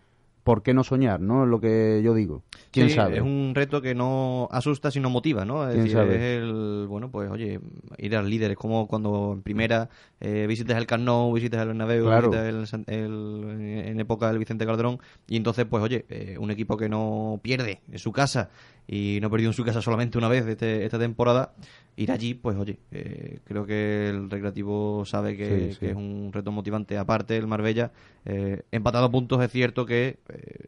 [0.49, 1.21] ¿Por qué no soñar?
[1.21, 1.43] ¿no?
[1.43, 2.41] Es lo que yo digo.
[2.71, 3.17] ¿Quién sabe?
[3.17, 5.69] Es un reto que no asusta, sino motiva, ¿no?
[5.69, 7.59] Es decir, es el, bueno, pues oye,
[7.99, 8.49] ir al líder.
[8.49, 9.89] Es como cuando en primera
[10.19, 14.97] eh, visites el Camp Nou, visites el Bernabéu, visites el, en época del Vicente Calderón,
[15.27, 18.49] y entonces, pues oye, eh, un equipo que no pierde en su casa
[18.87, 21.53] y no ha perdido en su casa solamente una vez este, esta temporada,
[21.95, 26.97] ir allí, pues oye, eh, creo que el Recreativo sabe que, es un reto motivante.
[26.97, 27.91] Aparte, el Marbella,
[28.25, 30.17] eh, empatado a puntos, es cierto que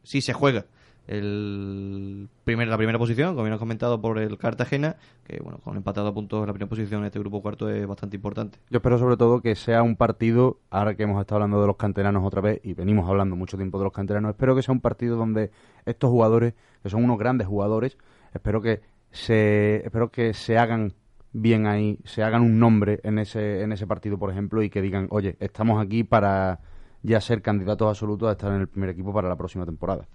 [0.03, 0.65] sí se juega
[1.07, 4.95] el primer, la primera posición, como bien comentado, por el Cartagena,
[5.25, 7.85] que bueno, con empatado a puntos en la primera posición en este grupo cuarto es
[7.85, 8.59] bastante importante.
[8.69, 11.75] Yo espero sobre todo que sea un partido, ahora que hemos estado hablando de los
[11.75, 14.81] canteranos otra vez y venimos hablando mucho tiempo de los canteranos, espero que sea un
[14.81, 15.51] partido donde
[15.85, 16.53] estos jugadores,
[16.83, 17.97] que son unos grandes jugadores,
[18.33, 20.93] espero que se, espero que se hagan
[21.33, 24.81] bien ahí, se hagan un nombre en ese, en ese partido, por ejemplo, y que
[24.81, 26.59] digan, oye, estamos aquí para
[27.03, 30.07] ya ser candidatos absolutos a estar en el primer equipo para la próxima temporada.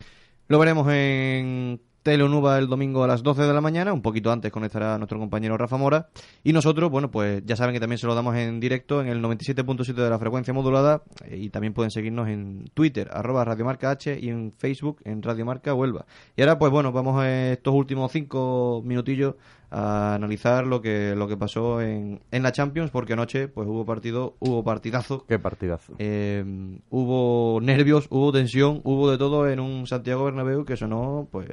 [0.48, 4.52] Lo veremos en Telenuba el domingo a las 12 de la mañana, un poquito antes
[4.52, 6.08] conectará nuestro compañero Rafa Mora.
[6.44, 9.20] Y nosotros, bueno, pues ya saben que también se lo damos en directo en el
[9.20, 14.20] 97.7 de la frecuencia modulada eh, y también pueden seguirnos en Twitter, arroba Radiomarca H
[14.20, 16.06] y en Facebook en Radiomarca Huelva.
[16.36, 19.34] Y ahora, pues bueno, vamos estos últimos cinco minutillos
[19.70, 23.84] a analizar lo que lo que pasó en, en la Champions, porque anoche pues hubo
[23.84, 25.24] partido, hubo partidazo.
[25.26, 25.94] Qué partidazo.
[25.98, 26.44] Eh,
[26.90, 31.48] hubo nervios, hubo tensión, hubo de todo en un Santiago Bernabéu que sonó, pues,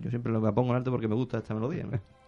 [0.00, 1.84] yo siempre lo me pongo en alto porque me gusta esta melodía.
[1.84, 1.98] ¿no?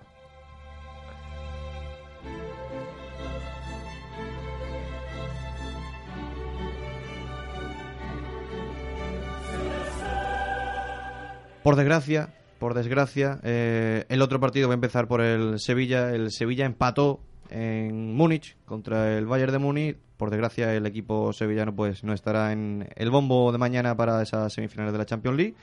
[11.63, 16.15] Por desgracia, por desgracia, eh, el otro partido va a empezar por el Sevilla.
[16.15, 19.99] El Sevilla empató en Múnich contra el Bayern de Múnich.
[20.17, 24.53] Por desgracia, el equipo sevillano pues no estará en el bombo de mañana para esas
[24.53, 25.55] semifinales de la Champions League.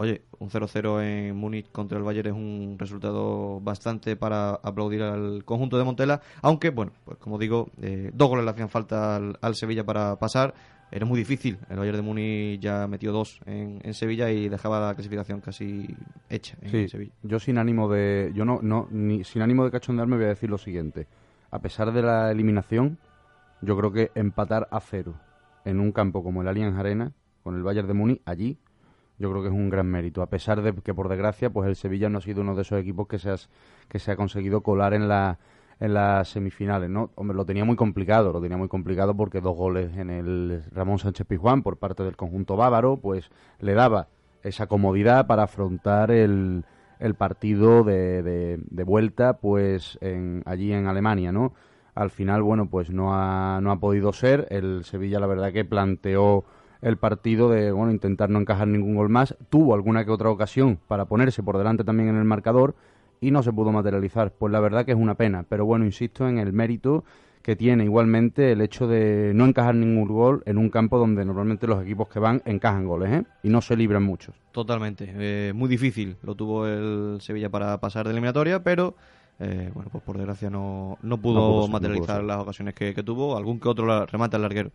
[0.00, 5.44] Oye, un 0-0 en Múnich contra el Bayern es un resultado bastante para aplaudir al
[5.44, 9.36] conjunto de Montela, aunque, bueno, pues como digo, eh, dos goles le hacían falta al,
[9.42, 10.54] al Sevilla para pasar
[10.92, 11.58] era muy difícil.
[11.68, 15.86] El Bayern de Múnich ya metió dos en, en, Sevilla y dejaba la clasificación casi
[16.30, 17.12] hecha en sí, Sevilla.
[17.24, 20.48] Yo sin ánimo de yo no no ni sin ánimo de cachondearme voy a decir
[20.48, 21.08] lo siguiente.
[21.50, 22.98] A pesar de la eliminación,
[23.60, 25.14] yo creo que empatar a cero
[25.64, 28.58] en un campo como el Allianz Arena con el Bayern de Múnich allí
[29.18, 31.76] yo creo que es un gran mérito, a pesar de que por desgracia pues el
[31.76, 33.48] Sevilla no ha sido uno de esos equipos que se, has,
[33.88, 35.38] que se ha conseguido colar en la
[35.80, 37.10] en las semifinales, ¿no?
[37.14, 40.98] Hombre, lo tenía muy complicado, lo tenía muy complicado porque dos goles en el Ramón
[40.98, 44.08] Sánchez Pizjuán por parte del conjunto bávaro, pues le daba
[44.42, 46.64] esa comodidad para afrontar el,
[46.98, 51.54] el partido de, de, de, vuelta, pues en, allí en Alemania, ¿no?
[51.94, 54.46] Al final, bueno, pues no ha, no ha podido ser.
[54.50, 56.44] El Sevilla, la verdad, que planteó
[56.82, 59.36] el partido de, bueno, intentar no encajar ningún gol más.
[59.50, 62.74] Tuvo alguna que otra ocasión para ponerse por delante también en el marcador,
[63.20, 64.32] y no se pudo materializar.
[64.32, 67.04] Pues la verdad que es una pena, pero bueno, insisto en el mérito
[67.42, 71.66] que tiene igualmente el hecho de no encajar ningún gol en un campo donde normalmente
[71.66, 73.24] los equipos que van encajan goles ¿eh?
[73.42, 74.34] y no se libran muchos.
[74.52, 78.96] Totalmente, eh, muy difícil lo tuvo el Sevilla para pasar de eliminatoria, pero
[79.38, 83.02] eh, bueno, pues por desgracia no, no pudo, no materializar no las ocasiones que, que,
[83.02, 84.70] tuvo, algún que otro remate al larguero.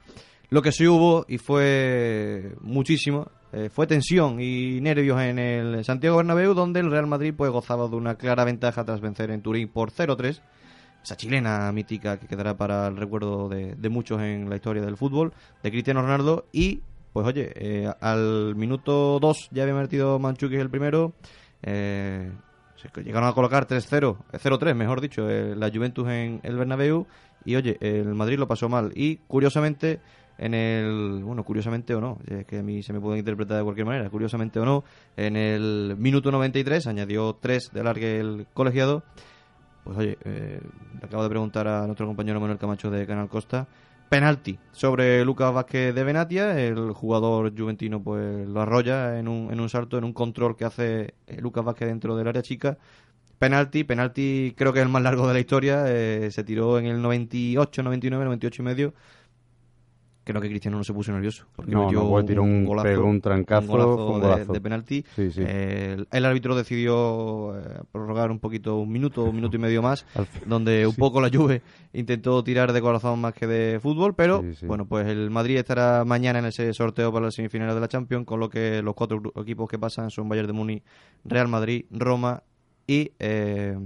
[0.54, 6.18] Lo que sí hubo, y fue muchísimo, eh, fue tensión y nervios en el Santiago
[6.18, 9.68] Bernabéu, donde el Real Madrid pues gozaba de una clara ventaja tras vencer en Turín
[9.68, 10.42] por 0-3.
[11.04, 14.96] Esa chilena mítica que quedará para el recuerdo de, de, muchos en la historia del
[14.96, 15.34] fútbol,
[15.64, 16.46] de Cristiano Ronaldo.
[16.52, 16.82] Y,
[17.14, 21.14] pues oye, eh, al minuto 2 ya había metido Manchukic el primero.
[21.64, 22.32] Eh,
[23.04, 27.08] llegaron a colocar 3-0, 0-3 mejor dicho, eh, la Juventus en el Bernabéu.
[27.44, 28.92] Y oye, el Madrid lo pasó mal.
[28.94, 30.00] Y curiosamente
[30.38, 33.64] en el, bueno, curiosamente o no, es que a mí se me puede interpretar de
[33.64, 34.84] cualquier manera, curiosamente o no,
[35.16, 39.04] en el minuto 93 añadió 3 de alargue el colegiado.
[39.84, 40.62] Pues oye, eh,
[41.00, 43.68] le acabo de preguntar a nuestro compañero Manuel Camacho de Canal Costa,
[44.08, 49.60] penalti sobre Lucas Vázquez de Benatia, el jugador juventino pues lo arrolla en un, en
[49.60, 52.78] un salto, en un control que hace eh, Lucas Vázquez dentro del área chica,
[53.40, 56.86] penalti, penalti creo que es el más largo de la historia, eh, se tiró en
[56.86, 58.94] el 98, 99, 98 y medio,
[60.24, 63.06] creo que Cristiano no se puso nervioso porque no, metió no, tiró un, golazo, pegó
[63.06, 64.46] un trancazo, un golazo, un golazo.
[64.46, 65.42] De, de, penalti sí, sí.
[65.46, 69.82] Eh, el, el, árbitro decidió eh, prorrogar un poquito un minuto un minuto y medio
[69.82, 70.06] más
[70.46, 71.62] donde un poco la Juve
[71.94, 76.40] intentó tirar de corazón más que de fútbol pero bueno pues el Madrid estará mañana
[76.40, 79.70] en ese sorteo para las semifinales de la Champions con lo que los cuatro equipos
[79.70, 80.84] que pasan son Bayern de Múnich
[81.26, 82.44] Real Madrid Roma
[82.88, 83.78] y eh,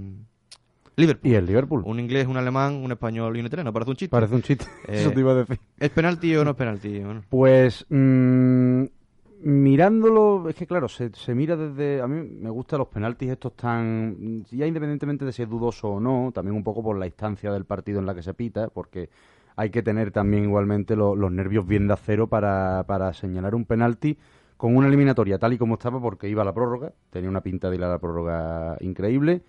[0.98, 1.30] Liverpool.
[1.30, 1.82] Y el Liverpool.
[1.86, 3.72] Un inglés, un alemán, un español y un italiano.
[3.72, 4.10] Parece un chiste.
[4.10, 4.66] Parece un chiste.
[4.88, 5.58] Eh, Eso te iba a decir.
[5.78, 6.98] ¿Es penalti o no es penalti?
[6.98, 7.22] Bueno.
[7.28, 8.82] Pues mmm,
[9.42, 12.02] mirándolo, es que claro, se, se, mira desde...
[12.02, 14.44] A mí me gustan los penaltis estos tan...
[14.50, 17.64] Ya independientemente de si es dudoso o no, también un poco por la instancia del
[17.64, 19.08] partido en la que se pita, porque
[19.54, 23.64] hay que tener también igualmente lo, los nervios bien de acero para, para señalar un
[23.64, 24.18] penalti
[24.56, 27.70] con una eliminatoria tal y como estaba porque iba a la prórroga, tenía una pinta
[27.70, 29.42] de ir a la prórroga increíble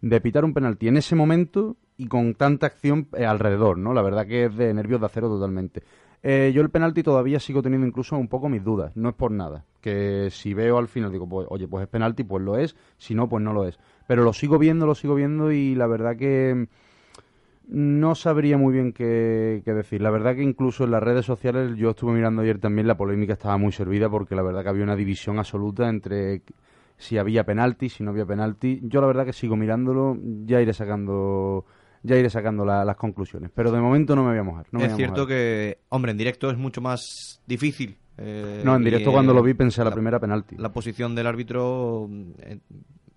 [0.00, 3.92] de pitar un penalti en ese momento y con tanta acción eh, alrededor, ¿no?
[3.92, 5.82] La verdad que es de nervios de acero totalmente.
[6.22, 9.30] Eh, yo el penalti todavía sigo teniendo incluso un poco mis dudas, no es por
[9.30, 9.64] nada.
[9.80, 13.14] Que si veo al final digo, pues, oye, pues es penalti, pues lo es, si
[13.14, 13.78] no, pues no lo es.
[14.06, 16.68] Pero lo sigo viendo, lo sigo viendo y la verdad que
[17.68, 20.00] no sabría muy bien qué, qué, decir.
[20.00, 23.34] La verdad que incluso en las redes sociales, yo estuve mirando ayer también, la polémica
[23.34, 26.42] estaba muy servida porque la verdad que había una división absoluta entre
[26.98, 28.80] si había penalti, si no había penalti.
[28.82, 31.64] Yo la verdad que sigo mirándolo, ya iré sacando
[32.02, 34.66] ya iré sacando la, las conclusiones, pero de momento no me voy a mojar.
[34.70, 35.28] No es cierto mojar.
[35.28, 39.34] que, hombre, en directo es mucho más difícil Eh, no, en directo y, cuando eh,
[39.34, 40.56] lo vi pensé a la, primera penalti.
[40.56, 42.08] La posición del árbitro,
[42.40, 42.58] eh,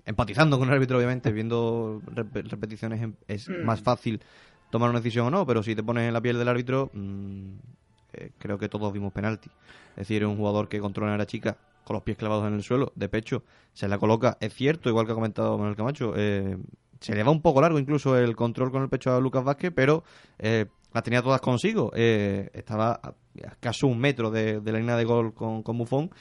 [0.05, 4.21] empatizando con el árbitro, obviamente, viendo rep- repeticiones es más fácil
[4.71, 7.49] tomar una decisión o no, pero si te pones en la piel del árbitro, mm,
[8.13, 9.49] eh, creo que todos vimos penalti.
[9.91, 12.63] Es decir, un jugador que controla a la chica con los pies clavados en el
[12.63, 16.57] suelo, de pecho, se la coloca, es cierto, igual que ha comentado Manuel Camacho, eh,
[16.99, 19.71] se le va un poco largo incluso el control con el pecho a Lucas Vázquez,
[19.75, 20.03] pero
[20.37, 21.91] eh, las tenía todas consigo.
[21.95, 25.77] Eh, estaba a, a casi un metro de, de la línea de gol con, con
[25.77, 26.11] Buffon.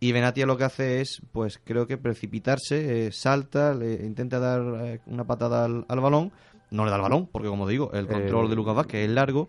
[0.00, 4.62] Y Benatia lo que hace es, pues creo que precipitarse, eh, salta, le intenta dar
[4.84, 6.32] eh, una patada al, al balón,
[6.70, 9.48] no le da el balón, porque como digo, el control de Lucas Vázquez es largo.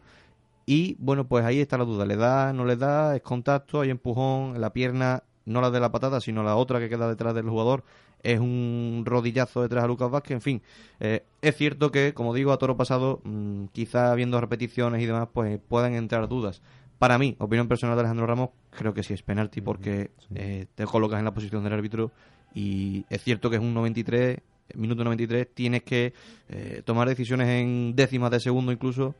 [0.65, 3.89] Y bueno, pues ahí está la duda, le da, no le da, es contacto, hay
[3.89, 7.49] empujón, la pierna, no la de la patada, sino la otra que queda detrás del
[7.49, 7.83] jugador,
[8.23, 10.61] es un rodillazo detrás a Lucas Vázquez, en fin,
[10.99, 15.29] eh, es cierto que, como digo, a toro pasado, mm, quizá viendo repeticiones y demás,
[15.31, 16.61] pues puedan entrar dudas.
[16.97, 20.85] Para mí, opinión personal de Alejandro Ramos, creo que sí es penalti porque eh, te
[20.85, 22.11] colocas en la posición del árbitro
[22.53, 24.39] y es cierto que es un 93,
[24.75, 26.13] minuto 93, tienes que
[26.49, 29.13] eh, tomar decisiones en décimas de segundo incluso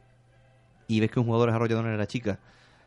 [0.88, 2.40] y ves que un jugador es arrollador en la chica.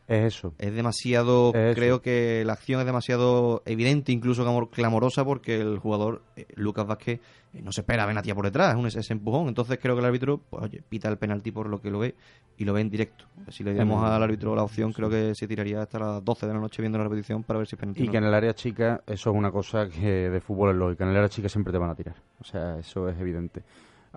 [0.08, 0.54] Es eso.
[0.58, 5.78] Es demasiado, Es creo que la acción es demasiado evidente, incluso clamor- clamorosa, porque el
[5.78, 7.20] jugador, eh, Lucas Vázquez,
[7.52, 9.48] eh, no se espera a Benatia por detrás, es un ese empujón.
[9.48, 12.14] Entonces creo que el árbitro, pues oye, pita el penalti por lo que lo ve
[12.56, 13.26] y lo ve en directo.
[13.50, 16.46] Si le diéramos En- al árbitro la opción, creo que se tiraría hasta las 12
[16.46, 18.02] de la noche viendo la repetición para ver si es penalti.
[18.02, 18.12] Y no.
[18.12, 21.04] que en el área chica, eso es una cosa que de fútbol es lógica.
[21.04, 22.16] En el área chica siempre te van a tirar.
[22.40, 23.62] O sea, eso es evidente.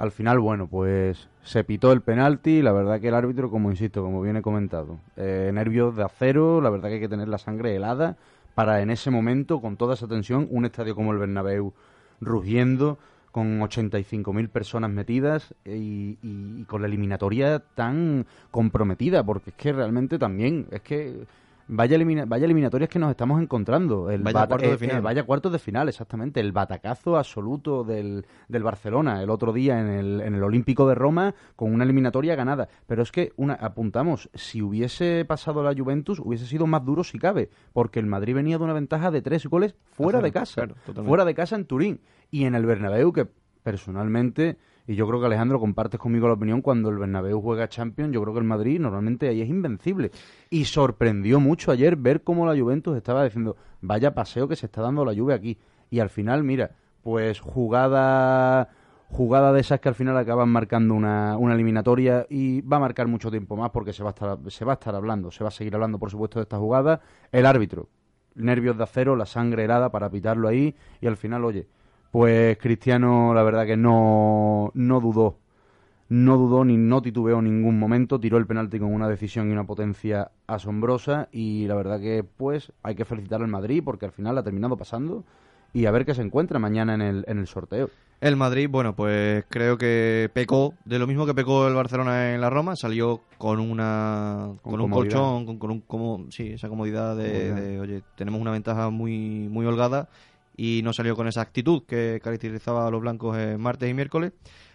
[0.02, 2.64] Al final, bueno, pues se pitó el penalti.
[2.64, 6.60] La verdad que el árbitro, como insisto, como viene comentado, eh, nervios de acero.
[6.60, 8.18] La verdad que hay que tener la sangre helada
[8.56, 11.74] para en ese momento, con toda esa tensión, un estadio como el Bernabéu
[12.20, 12.97] rugiendo,
[13.32, 19.72] con 85.000 personas metidas y, y- y con la eliminatoria tan comprometida, porque es que
[19.72, 21.26] realmente también, es que
[21.68, 24.09] vaya, elimina- vaya eliminatorias que nos estamos encontrando.
[24.09, 25.01] El Vaya cuartos de eh, eh, final.
[25.01, 26.39] vaya cuartos de final, exactamente.
[26.39, 30.95] El batacazo absoluto del, del Barcelona el otro día en el, en el Olímpico de
[30.95, 32.68] Roma con una eliminatoria ganada.
[32.88, 37.20] Pero es que, una, apuntamos, si hubiese pasado la Juventus hubiese sido más duro si
[37.20, 40.66] cabe, porque el Madrid venía de una ventaja de tres goles fuera Ajá, de casa.
[40.68, 41.99] claro, fuera de casa en Turín.
[42.30, 43.28] Y en el Bernabéu, que
[43.64, 44.57] personalmente,
[44.88, 48.22] y yo creo que Alejandro compartes conmigo la opinión, cuando el Bernabéu juega Champions, yo
[48.22, 50.12] creo que el Madrid normalmente ahí es invencible.
[50.50, 54.82] Y sorprendió mucho ayer ver cómo la Juventus estaba diciendo, vaya paseo que se está
[54.82, 55.58] dando la lluvia aquí.
[55.90, 56.72] Y al final, mira,
[57.04, 58.70] pues jugada
[59.12, 63.08] jugada de esas que al final acaban marcando una, una eliminatoria y va a marcar
[63.08, 65.50] mucho tiempo más porque se va a estar se va a estar hablando, se va
[65.50, 67.02] a seguir hablando por supuesto de esta jugada,
[67.34, 67.90] el árbitro,
[68.36, 71.68] nervios de acero, la sangre helada para pitarlo ahí y al final, oye,
[72.12, 75.38] pues Cristiano la verdad que no, no dudó,
[76.09, 79.53] no dudó ni no titubeó en ningún momento, tiró el penalti con una decisión y
[79.53, 84.12] una potencia asombrosa y la verdad que pues hay que felicitar al Madrid porque al
[84.12, 85.24] final ha terminado pasando
[85.74, 87.89] y a ver qué se encuentra mañana en el, en el sorteo.
[88.20, 92.41] El Madrid, bueno, pues creo que pecó de lo mismo que pecó el Barcelona en
[92.41, 96.70] la Roma, salió con una Con con, un colchón, con, con un como sí, esa
[96.70, 97.55] comodidad de, Comodidad.
[97.55, 100.09] de, oye, tenemos una ventaja muy muy holgada
[100.64, 104.32] y no salió con esa actitud que caracterizaba a los blancos en martes y miércoles.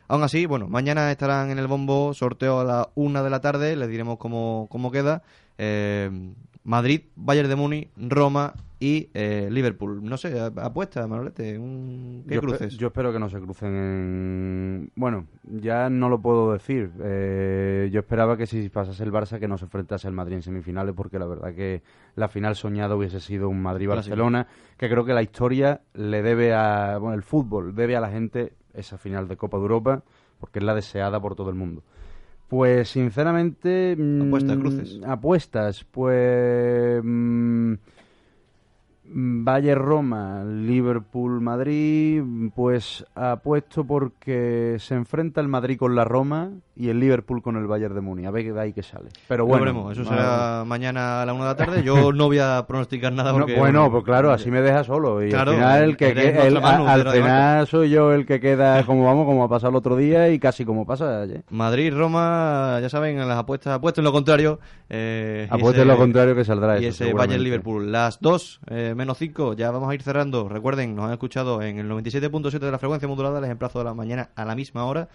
[0.09, 3.76] Aún así, bueno, mañana estarán en el bombo, sorteo a la una de la tarde,
[3.76, 5.22] les diremos cómo, cómo queda.
[5.59, 6.11] Eh,
[6.67, 10.05] Madrid, Bayern de Múnich, Roma y eh, Liverpool.
[10.05, 12.25] No sé, apuesta, Manolete, un...
[12.29, 12.77] ¿qué yo, espe- cruces?
[12.77, 14.91] yo espero que no se crucen en...
[14.97, 16.91] Bueno, ya no lo puedo decir.
[17.03, 20.43] Eh, yo esperaba que si pasase el Barça que no se enfrentase al Madrid en
[20.43, 21.83] semifinales porque la verdad que
[22.17, 24.47] la final soñada hubiese sido un Madrid-Barcelona
[24.77, 26.99] que creo que la historia le debe a...
[26.99, 30.03] Bueno, el fútbol debe a la gente esa final de Copa de Europa
[30.39, 31.83] porque es la deseada por todo el mundo.
[32.49, 33.97] Pues sinceramente...
[33.99, 35.01] mm, Apuestas, cruces.
[35.05, 37.01] Apuestas, pues...
[37.05, 37.75] mm,
[39.09, 42.23] Valle Roma, Liverpool Madrid,
[42.55, 47.66] pues apuesto porque se enfrenta el Madrid con la Roma y el Liverpool con el
[47.66, 48.27] Bayern de Múnich.
[48.27, 49.09] A ver de ahí que sale.
[49.29, 51.83] Pero bueno, veremos, eso será mañana a la una de la tarde.
[51.83, 53.57] Yo no voy a pronosticar nada No, porque...
[53.57, 55.24] bueno, pues claro, así me deja solo.
[55.24, 58.85] Y Claro, al final, el que, que- el- al final soy yo el que queda
[58.85, 61.45] como vamos, como ha pasado el otro día y casi como pasa ayer.
[61.51, 64.61] Madrid, Roma, ya saben, en las apuestas, apuesten lo contrario.
[64.91, 67.29] Eh, Apuesten ese- lo contrario que saldrá Y eso, ese seguramente.
[67.29, 67.91] Bayern Liverpool.
[67.93, 70.49] Las dos eh, menos cinco, ya vamos a ir cerrando.
[70.49, 73.95] Recuerden, nos han escuchado en el 97.7 de la frecuencia modulada, les emplazo de la
[73.95, 75.09] mañana a la misma hora.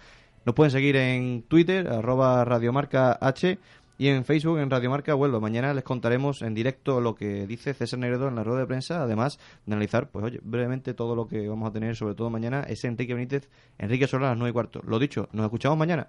[0.44, 3.58] Nos pueden seguir en Twitter, arroba Radiomarca H,
[3.98, 5.40] y en Facebook, en Radiomarca Vuelvo.
[5.40, 9.02] Mañana les contaremos en directo lo que dice César Negredo en la rueda de prensa,
[9.02, 12.64] además de analizar, pues oye, brevemente todo lo que vamos a tener, sobre todo mañana,
[12.68, 14.80] es Enrique Benítez, Enrique Solar a las 9 y cuarto.
[14.84, 16.08] Lo dicho, nos escuchamos mañana.